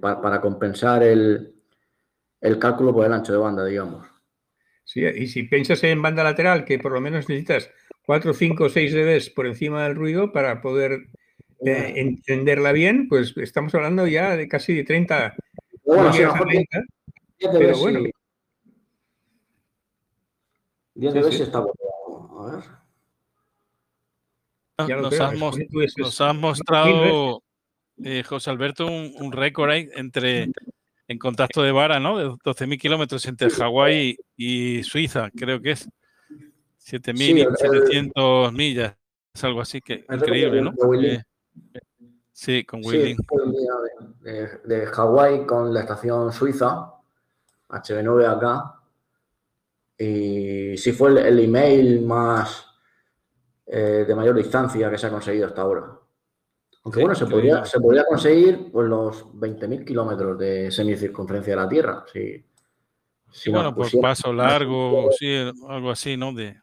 [0.00, 1.52] para, compensar el,
[2.40, 4.06] el, cálculo por el ancho de banda, digamos.
[4.84, 7.72] Sí, y si piensas en banda lateral, que por lo menos necesitas
[8.06, 11.08] 4, 5, 6 dB por encima del ruido para poder
[11.66, 15.34] eh, entenderla bien, pues estamos hablando ya de casi de 30.
[15.86, 16.22] Bueno, sí,
[17.40, 18.10] pero bueno.
[20.94, 22.46] 10 dB está bueno.
[22.46, 22.77] A ver.
[24.78, 27.42] Nos, has, mostrado,
[28.04, 30.50] eh, José Alberto, un, un récord ahí entre
[31.08, 32.18] en contacto de vara, ¿no?
[32.18, 35.88] De 12.000 kilómetros entre Hawái y Suiza, creo que es.
[36.84, 38.94] 7.700 millas,
[39.34, 40.72] es algo así que increíble, ¿no?
[40.94, 41.22] Eh,
[42.32, 43.18] sí, con Willing.
[44.20, 46.94] de, de Hawái con la estación suiza,
[47.68, 48.74] HB9 acá.
[49.98, 52.67] Y sí fue el, email más
[53.70, 55.98] eh, de mayor distancia que se ha conseguido hasta ahora.
[56.84, 61.68] Aunque bueno, se podría, se podría conseguir pues, los 20.000 kilómetros de semicircunferencia de la
[61.68, 62.04] Tierra.
[62.12, 62.44] Sí,
[63.30, 65.34] sí bueno, por paso largo, sí,
[65.68, 66.32] algo así, ¿no?
[66.32, 66.56] De,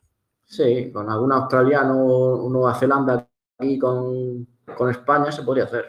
[0.46, 3.28] Sí, con algún australiano, Nueva Zelanda
[3.58, 4.48] aquí con,
[4.90, 5.86] España se podría hacer.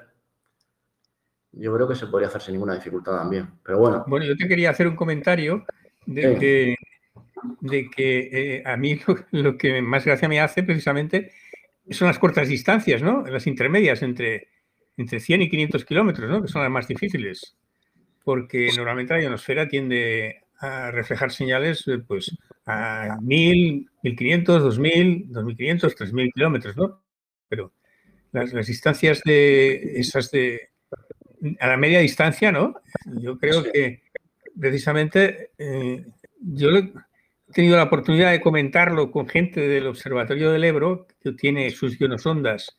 [1.53, 3.59] Yo creo que se podría hacer sin ninguna dificultad también.
[3.63, 4.05] Pero bueno.
[4.07, 5.65] Bueno, yo te quería hacer un comentario
[6.07, 6.77] de que, de
[7.95, 8.99] que eh, a mí
[9.31, 11.33] lo, que más gracia me hace precisamente
[11.91, 13.25] son las cortas distancias, ¿no?
[13.27, 14.49] Las intermedias entre,
[14.97, 16.43] entre 100 y 500 kilómetros, ¿no?
[16.43, 17.57] Que son las más difíciles.
[18.25, 22.37] Porque normalmente la ionosfera tiende a reflejar señales eh, pues
[22.67, 27.03] a 1000, 1500, 2000, 2500, 3000 kilómetros, ¿no?
[27.49, 27.73] Pero
[28.33, 30.71] las, distancias de esas de
[31.61, 32.75] a la media distancia, ¿no?
[33.21, 34.03] Yo creo que
[34.59, 36.05] precisamente eh,
[36.41, 36.71] yo
[37.57, 42.77] tenido la oportunidad de comentarlo con gente del Observatorio del Ebro, que tiene sus ionosondas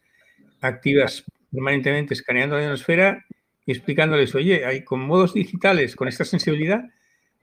[0.62, 3.26] activas permanentemente escaneando la ionosfera
[3.66, 6.84] y explicándoles, oye, con modos digitales, con esta sensibilidad,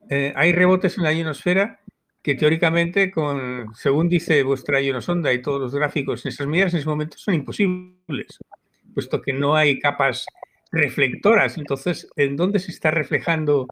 [0.08, 1.80] eh, hay rebotes en la ionosfera
[2.22, 3.12] que teóricamente,
[3.74, 7.34] según dice vuestra ionosonda y todos los gráficos en esas medidas, en ese momento son
[7.34, 8.38] imposibles,
[8.94, 10.24] puesto que no hay capas
[10.70, 11.58] reflectoras.
[11.58, 13.66] Entonces, ¿en dónde se está reflejando?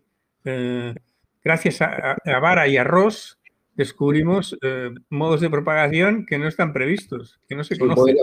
[0.44, 0.97] Eh,
[1.44, 3.39] gracias a, Vara y a Ross,
[3.74, 8.19] descubrimos eh, modos de propagación que no están previstos, que no se conocen.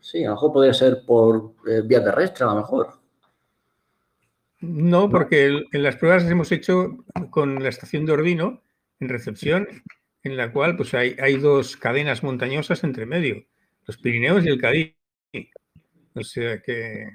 [0.00, 1.54] sí, a lo mejor podría ser por
[1.86, 3.02] vía terrestre, a lo mejor.
[4.62, 8.62] No, porque en las pruebas las hemos hecho con la estación de Ordino
[9.00, 9.66] en recepción,
[10.22, 13.44] en la cual pues hay, hay dos cadenas montañosas entre medio,
[13.86, 14.94] los Pirineos y el Cádiz.
[16.14, 17.08] O sea que,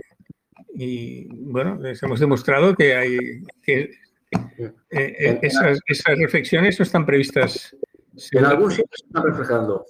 [0.76, 3.18] y bueno, les hemos demostrado que hay
[3.64, 3.91] que
[4.31, 7.75] eh, eh, esas, esas, reflexiones no están previstas.
[8.31, 9.85] En algún sitio se están reflejando.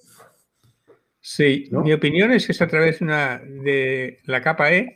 [1.19, 4.95] Sí, mi opinión es que es a través de, una, de la capa E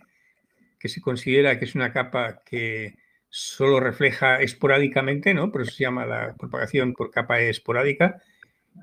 [0.79, 2.95] que se considera que es una capa que
[3.29, 5.51] solo refleja esporádicamente, ¿no?
[5.51, 8.21] Por eso se llama la propagación por capa esporádica.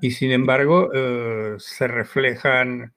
[0.01, 2.93] Y sin embargo, eh, se reflejan,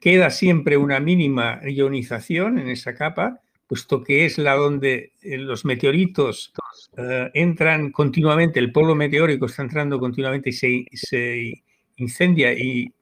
[0.00, 6.52] queda siempre una mínima ionización en esa capa, puesto que es la donde los meteoritos
[7.00, 10.52] eh, entran continuamente, el polvo meteórico está entrando continuamente y
[10.96, 11.62] se,
[11.96, 12.92] incendia y,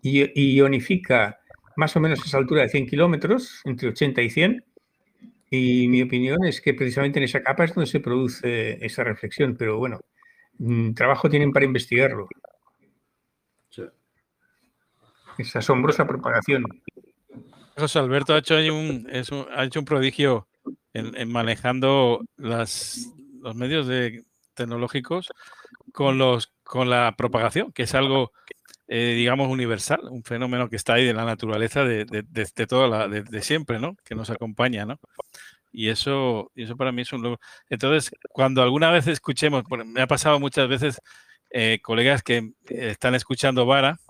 [0.00, 1.38] y, ionifica
[1.76, 4.64] más o menos a esa altura de 100 kilómetros, entre 80 y 100,
[5.50, 9.54] y mi opinión es que precisamente en esa capa es donde se produce esa reflexión,
[9.54, 10.00] pero bueno,
[10.56, 12.28] mm, trabajo tienen para investigarlo.
[15.36, 16.64] Esa asombrosa propagación.
[17.76, 19.06] José Alberto ha hecho un,
[19.54, 20.48] ha hecho un prodigio
[20.94, 23.12] en, manejando las,
[23.46, 24.24] los medios de,
[24.54, 25.32] tecnológicos
[25.92, 28.32] con, los, con la propagación, que es algo,
[28.88, 33.06] eh, digamos, universal, un fenómeno que está ahí de la naturaleza de, de, de, toda
[33.06, 33.96] de, siempre, ¿no?
[34.04, 34.98] Que nos acompaña, ¿no?
[35.72, 37.40] Y eso, y eso para mí es un logro.
[37.68, 41.00] Entonces, cuando alguna vez escuchemos, me ha pasado muchas veces
[41.50, 44.00] eh, colegas que eh, están escuchando Vara,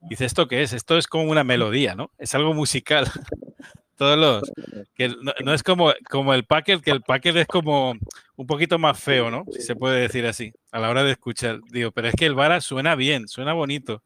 [0.00, 0.72] dice, ¿esto qué es?
[0.72, 2.12] Esto es como una melodía, ¿no?
[2.16, 3.10] Es algo musical.
[3.96, 4.52] Todos los,
[4.94, 7.94] que no, es como, como el packet, que el packet es como
[8.36, 9.44] un poquito más feo, ¿no?
[9.50, 11.60] Si se puede decir así, a la hora de escuchar.
[11.70, 14.02] Digo, pero es que el Vara suena bien, suena bonito.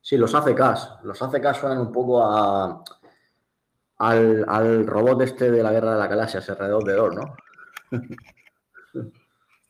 [0.00, 2.82] Sí, los ACKs, los ACKs suenan un poco a,
[3.98, 7.36] al, robot este de la guerra de la galaxia, ese R2D2, ¿no?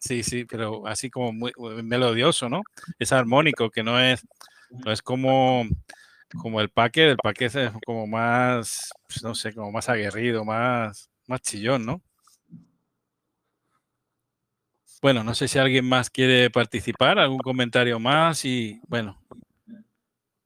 [0.01, 1.53] Sí, sí, pero así como muy
[1.83, 2.63] melodioso, ¿no?
[3.01, 4.25] Es armónico, que no es,
[4.71, 5.65] no es como,
[6.41, 11.11] como el paquete, el paquete es como más, pues, no sé, como más aguerrido, más,
[11.27, 12.01] más chillón, ¿no?
[15.01, 19.23] Bueno, no sé si alguien más quiere participar, algún comentario más y bueno,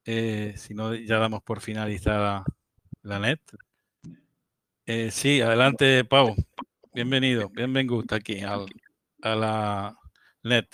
[0.04, 2.44] eh, si no, ya damos por finalizada
[3.02, 3.40] la net.
[4.84, 6.34] Eh, sí, adelante, Pau.
[6.92, 9.96] Bienvenido, bienvenido aquí a la
[10.42, 10.66] net.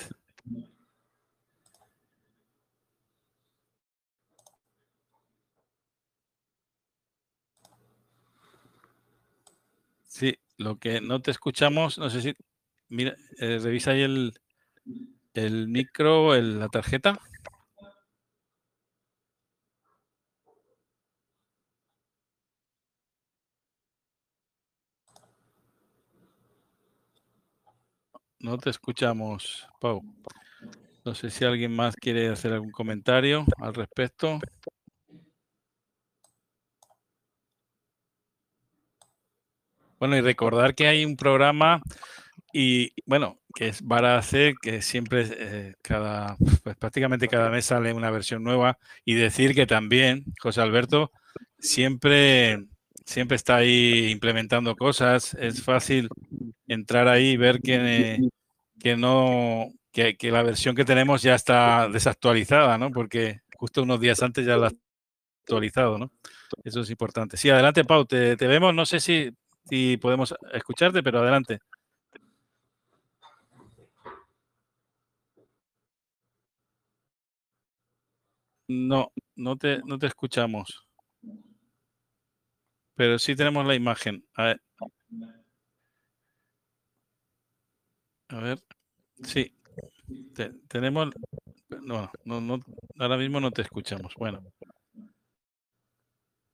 [10.06, 12.34] Sí, lo que no te escuchamos, no sé si,
[12.88, 14.32] mira, eh, revisa ahí el,
[15.34, 17.18] el micro, la tarjeta.
[28.40, 30.02] No te escuchamos, Pau.
[31.04, 34.38] No sé si alguien más quiere hacer algún comentario al respecto.
[39.98, 41.82] Bueno, y recordar que hay un programa
[42.52, 47.92] y bueno, que es para hacer que siempre eh, cada, pues prácticamente cada mes sale
[47.92, 51.12] una versión nueva y decir que también José Alberto
[51.58, 52.64] siempre
[53.08, 55.34] siempre está ahí implementando cosas.
[55.34, 56.08] Es fácil
[56.66, 58.18] entrar ahí y ver que,
[58.78, 62.90] que no, que, la versión que tenemos ya está desactualizada, ¿no?
[62.90, 64.72] Porque justo unos días antes ya la ha
[65.42, 66.12] actualizado, ¿no?
[66.64, 67.36] Eso es importante.
[67.36, 68.74] Sí, adelante, Pau, te, vemos.
[68.74, 69.30] No sé si,
[69.68, 71.60] si podemos escucharte, pero adelante.
[78.68, 80.86] No, no te, no te escuchamos.
[82.94, 84.24] Pero sí tenemos la imagen.
[84.34, 84.60] A ver.
[89.22, 89.52] Sí,
[90.68, 91.10] tenemos,
[91.82, 92.64] no, no, no,
[92.98, 94.14] ahora mismo no te escuchamos.
[94.16, 94.42] Bueno,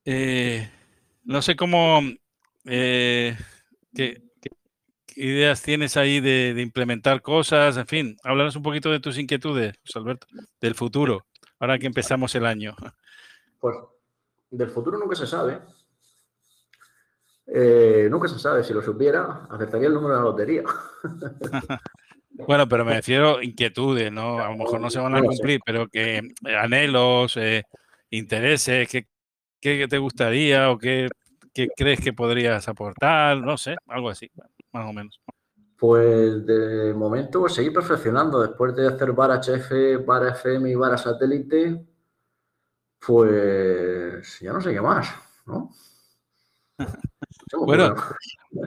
[0.05, 0.71] eh,
[1.25, 2.01] no sé cómo,
[2.65, 3.37] eh,
[3.95, 4.23] qué,
[5.17, 10.27] ideas tienes ahí de, implementar cosas, en fin, háblanos un poquito de tus inquietudes, Alberto,
[10.61, 11.27] del futuro,
[11.65, 12.77] ahora que empezamos el año.
[13.59, 13.77] Pues
[14.51, 15.59] del futuro nunca se sabe.
[17.47, 18.63] Eh, nunca se sabe.
[18.63, 20.63] Si lo supiera, acertaría el número de la lotería.
[22.31, 24.39] bueno, pero me refiero a inquietudes, ¿no?
[24.39, 27.65] A lo mejor no se van a cumplir, pero que eh, anhelos, eh,
[28.11, 29.07] intereses, ¿qué,
[29.61, 31.09] ¿qué, te gustaría o qué,
[31.55, 33.39] qué, crees que podrías aportar?
[33.39, 34.31] No sé, algo así,
[34.71, 35.21] más o menos.
[35.87, 38.41] Pues de momento seguir perfeccionando.
[38.41, 41.85] Después de hacer VAR HF, VAR FM y VAR satélite,
[43.07, 45.71] pues ya no sé qué más, ¿no?
[47.67, 47.95] bueno,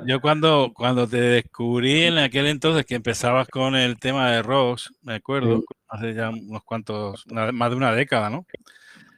[0.05, 4.93] yo cuando, cuando te descubrí en aquel entonces que empezabas con el tema de Ross,
[5.01, 8.45] me acuerdo, hace ya unos cuantos, más de una década, ¿no?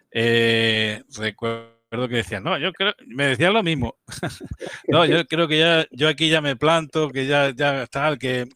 [0.09, 3.95] Eh, recuerdo que decías, no, yo creo, me decías lo mismo.
[4.87, 8.47] no, yo creo que ya, yo aquí ya me planto, que ya, ya tal, que,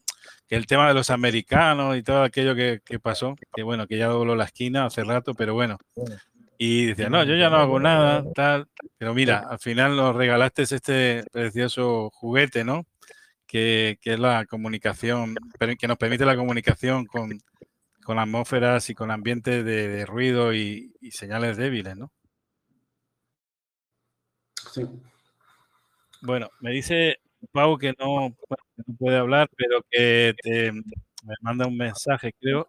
[0.47, 3.97] que el tema de los americanos y todo aquello que, que, pasó, que bueno, que
[3.97, 5.77] ya dobló la esquina hace rato, pero bueno,
[6.57, 8.67] y decía, no, yo ya no hago nada, tal.
[8.97, 12.85] Pero mira, al final nos regalaste este precioso juguete, ¿no?
[13.45, 15.35] Que, es la comunicación,
[15.77, 17.37] que nos permite la comunicación con,
[18.03, 22.11] con atmósferas y con ambientes de, ruido y, señales débiles, ¿no?
[24.73, 24.81] Sí.
[26.23, 27.19] Bueno, me dice
[27.51, 32.65] Pau que no, no puede hablar, pero que te, me manda un mensaje, creo,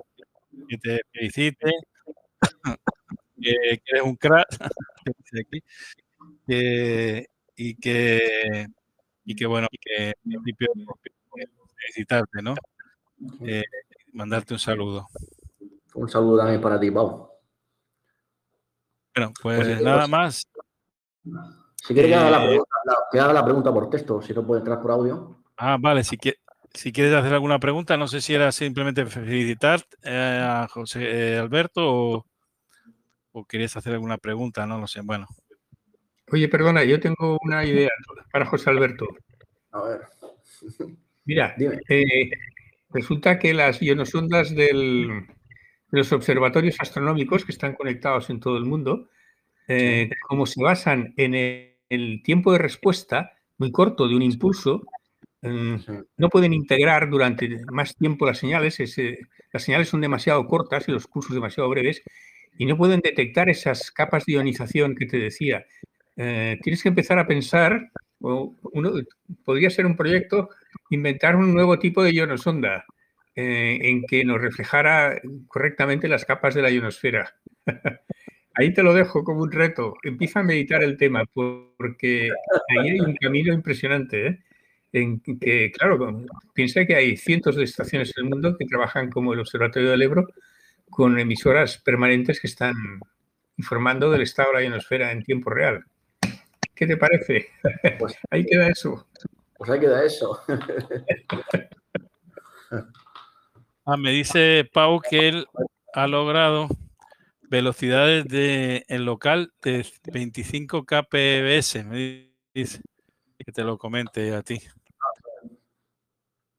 [0.69, 1.73] que te felicite
[3.41, 4.49] que, eres un crack
[7.57, 8.67] y que
[9.25, 10.69] y que bueno, que en principio
[11.79, 12.55] felicitarte, ¿no?
[13.47, 13.65] Eh,
[14.13, 15.07] mandarte un saludo.
[15.95, 17.31] Un saludo también para ti, Pau.
[19.15, 20.47] Bueno, pues, pues nada más.
[21.87, 22.77] Si quieres que, haga la eh, pregunta,
[23.13, 25.37] que haga la pregunta por texto, si no puede entrar por audio.
[25.59, 26.19] Ah, vale, si,
[26.73, 31.83] si quieres hacer alguna pregunta, no sé si era simplemente felicitar eh, a José Alberto
[31.85, 32.27] o,
[33.33, 35.03] o querías hacer alguna pregunta, no lo sé.
[35.03, 35.27] Bueno.
[36.33, 37.91] Oye, perdona, yo tengo una idea
[38.33, 39.07] para José Alberto.
[39.73, 40.01] A ver.
[41.27, 42.31] Mira, eh,
[42.89, 45.27] resulta que las ionosondas del,
[45.91, 49.11] de los observatorios astronómicos que están conectados en todo el mundo,
[49.69, 51.74] eh, como se basan en el,
[52.25, 54.83] tiempo de respuesta muy corto de un impulso,
[55.43, 55.77] mm,
[56.17, 58.79] no pueden integrar durante más tiempo las señales.
[59.53, 62.03] las señales son demasiado cortas y los pulsos demasiado breves
[62.59, 65.65] y no pueden detectar esas capas de ionización que te decía.
[66.17, 67.91] Eh, tienes que empezar a pensar,
[68.21, 68.93] o uno,
[69.45, 70.51] podría ser un proyecto,
[70.91, 72.85] inventar un nuevo tipo de ionosonda
[73.35, 77.35] eh, en que nos reflejara correctamente las capas de la ionosfera.
[78.57, 79.95] Ahí te lo dejo como un reto.
[80.03, 82.31] Empieza a meditar el tema, porque
[82.79, 84.27] ahí hay un camino impresionante.
[84.27, 84.39] ¿eh?
[84.93, 89.33] En que, claro, piensa que hay cientos de estaciones en el mundo que trabajan como
[89.33, 90.29] el Observatorio del Ebro
[90.89, 92.75] con emisoras permanentes que están
[93.57, 95.85] informando del estado de la ionosfera en tiempo real.
[96.75, 97.49] ¿Qué te parece?
[97.99, 99.09] Pues, ahí queda eso.
[99.57, 100.41] Pues ahí queda eso.
[103.85, 105.47] ah, me dice Pau que él
[105.93, 106.69] ha logrado
[107.55, 112.81] velocidades de en local de 25 kpbs, me dice
[113.39, 114.61] que te lo comente a ti.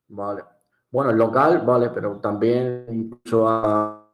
[0.07, 0.43] Vale.
[0.89, 4.05] Bueno, el local, vale, pero también incluso a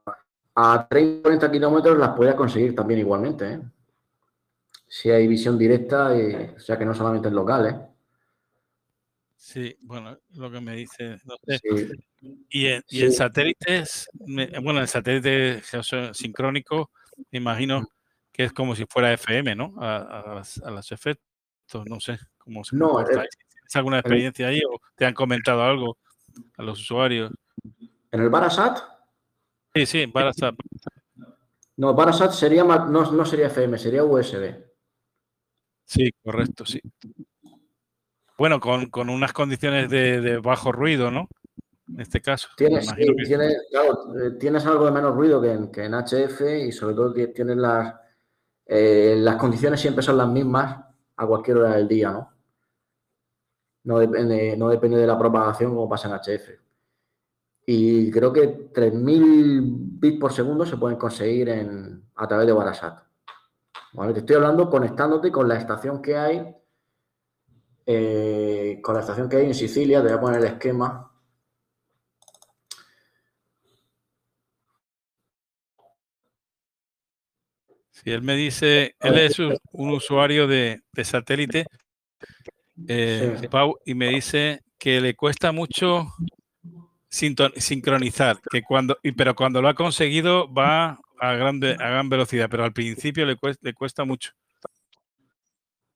[0.55, 3.53] a 30 40 kilómetros las puedes conseguir también igualmente.
[3.53, 3.61] ¿eh?
[4.87, 6.11] Si hay visión directa,
[6.55, 7.73] o sea que no solamente en locales.
[7.73, 7.87] ¿eh?
[9.35, 11.17] Sí, bueno, lo que me dice.
[12.49, 15.61] Y, en, y satélites, bueno, el satélite
[16.13, 16.91] sincrónico,
[17.31, 17.87] me imagino
[18.31, 19.73] que es como si fuera FM, ¿no?
[19.79, 25.13] A, los efectos, no sé cómo se no, ¿Tienes alguna experiencia ahí o te han
[25.13, 25.97] comentado algo
[26.57, 27.31] a los usuarios?
[28.11, 28.79] En el Barasat,
[29.73, 30.55] Sí, sí, Barasat.
[31.77, 34.71] No, Barasat sería no, no sería FM, sería USB.
[35.85, 36.81] Sí, correcto, sí.
[38.37, 41.27] Bueno, con, unas condiciones de, bajo ruido, ¿no?
[41.93, 42.49] En este caso.
[42.55, 47.13] Tienes, eh, tienes algo de menos ruido que en, que en HF y sobre todo
[47.13, 47.93] tienes las,
[48.65, 50.85] eh, las condiciones siempre son las mismas
[51.17, 52.31] a cualquier hora del día, ¿no?
[53.83, 56.49] No depende, no depende de la propagación como pasa en HF.
[57.65, 59.61] Y creo que 3.000
[59.99, 63.03] bits por segundo se pueden conseguir en, a través de Barasat.
[64.13, 66.55] Te estoy hablando conectándote con la estación que hay,
[67.85, 71.10] eh, con la estación que hay en Sicilia, te voy a poner el esquema.
[78.03, 81.65] Si él me dice, él es un, usuario de, satélite,
[82.87, 86.07] eh, Pau, y me dice que le cuesta mucho
[87.09, 92.63] sincronizar, que cuando, pero cuando lo ha conseguido va a, grande, a gran velocidad, pero
[92.63, 94.31] al principio le cuesta, le cuesta mucho.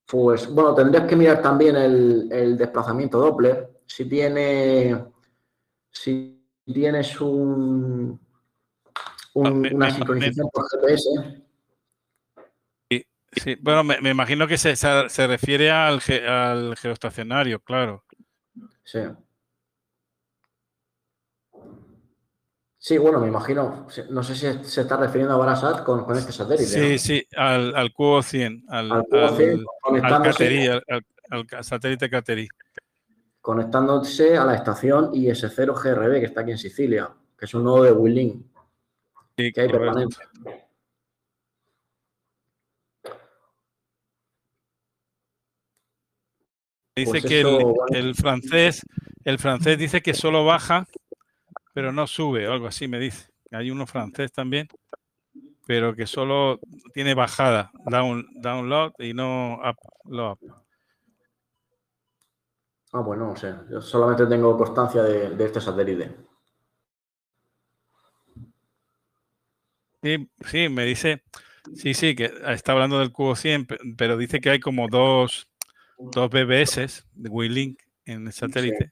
[0.06, 3.82] Pues bueno, tendrías que mirar también el, desplazamiento Doppler.
[3.88, 5.03] Si tiene,
[5.90, 8.19] si tienes un,
[9.44, 11.45] ah, una sincronización por GPS.
[13.36, 18.03] Sí, bueno, me, imagino que se, se refiere al, al geoestacionario, claro.
[18.84, 18.99] Sí.
[22.86, 26.32] Sí, bueno, me imagino, no sé si se está refiriendo a Barasat con, con este
[26.32, 26.68] satélite.
[26.68, 29.03] Sí, sí, al, al cubo 100, al, al,
[31.32, 32.48] al, satélite Cateri.
[33.41, 37.82] Conectándose a la estación IS-0 GRB que está aquí en Sicilia, que es un nodo
[37.86, 38.52] de Willing.
[39.36, 40.18] Sí, que hay permanente.
[46.96, 48.86] Dice pues que el, el, francés,
[49.26, 50.88] el francés dice que solo baja
[51.76, 53.30] pero no sube, o algo así me dice.
[53.52, 54.70] Hay uno francés también,
[55.68, 56.58] pero que solo
[56.94, 60.38] tiene bajada, down, download y no upload.
[62.94, 63.54] Ah, bueno, no sé.
[63.70, 66.16] Yo solamente tengo constancia de, este satélite.
[70.02, 71.24] Sí, sí, me dice,
[71.76, 73.68] sí, sí, que está hablando del cubo 100,
[73.98, 75.50] pero dice que hay como dos,
[75.98, 78.92] dos BBS de WeLink en el satélite.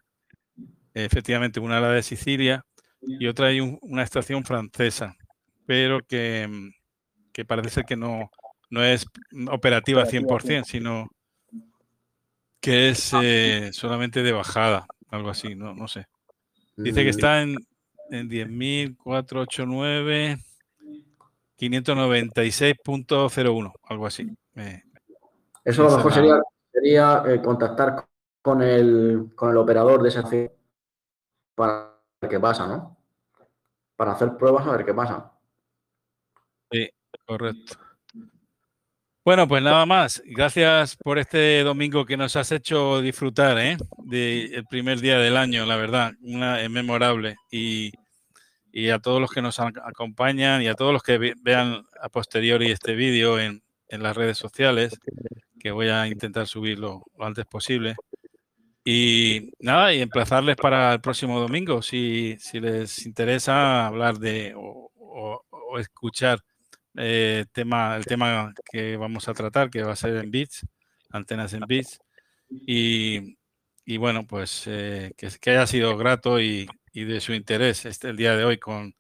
[0.94, 2.64] Efectivamente, una la de Sicilia
[3.02, 5.16] y otra hay una estación francesa,
[5.66, 6.70] pero que, mm,
[7.32, 8.30] que, parece ser que no,
[8.70, 9.06] no es
[9.50, 11.10] operativa 100%, sino
[12.62, 16.06] que es eh, solamente de bajada, algo así, no, no sé.
[16.78, 17.58] Dice que está en,
[18.10, 20.40] en 10.489,
[21.60, 24.28] 596.01, algo así.
[25.64, 26.42] Eso a lo mejor sería,
[26.74, 28.06] sería eh, contactar
[28.41, 30.24] con el, con el operador de esa
[31.56, 31.94] para
[32.30, 32.98] qué pasa, ¿no?
[33.95, 35.32] Para hacer pruebas a ver qué pasa.
[36.72, 36.90] Sí,
[37.26, 37.78] correcto.
[39.26, 40.22] Bueno, pues nada más.
[40.26, 43.78] Gracias por este domingo que nos has hecho disfrutar, ¿eh?
[44.00, 47.38] De primer día del año, la verdad, una es memorable.
[47.50, 47.94] Y,
[48.74, 52.72] y, a todos los que nos acompañan y a todos los que vean a posteriori
[52.72, 55.00] este vídeo en, en, las redes sociales,
[55.64, 57.95] que voy a intentar subirlo lo antes posible.
[58.84, 64.91] Y nada, y emplazarles para el próximo domingo, si, si les interesa hablar de o,
[65.80, 66.40] escuchar
[66.98, 70.65] eh, tema, el tema que vamos a tratar, que va a ser en bits,
[71.10, 71.99] antenas en bits.
[72.49, 73.38] Y,
[73.85, 78.10] y bueno, pues eh, que, que, haya sido grato y, y, de su interés este,
[78.10, 78.94] el día de hoy con,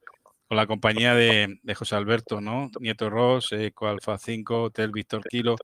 [0.53, 2.69] con la compañía de, de, José Alberto, ¿no?
[2.79, 5.55] Nieto Ross, Eco Alfa 5, Hotel Víctor Kilo,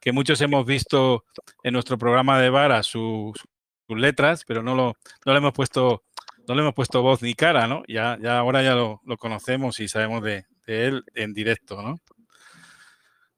[0.00, 1.24] que muchos hemos visto
[1.62, 3.34] en nuestro programa de Vara su,
[3.88, 4.94] letras, pero no, lo,
[5.26, 6.04] no le hemos puesto
[6.48, 7.82] no le hemos puesto voz ni cara, ¿no?
[7.86, 12.00] Ya, ya ahora ya lo, conocemos y sabemos de, él en directo, ¿no?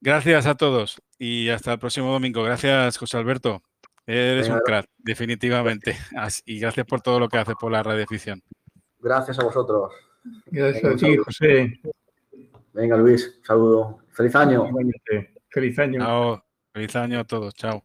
[0.01, 2.45] Gracias a todos y hasta el próximo domingo.
[2.45, 3.61] Gracias, José Alberto.
[4.07, 5.97] Eres un crack, definitivamente.
[6.45, 8.41] Y gracias por todo lo que haces por la radioficción.
[9.01, 9.93] Gracias a vosotros.
[10.47, 11.81] Gracias a ti, José.
[12.73, 13.99] Venga, Luis, saludo.
[14.13, 14.69] Feliz año.
[15.51, 16.43] Feliz año.
[16.73, 17.55] Feliz año a todos.
[17.55, 17.83] Chao.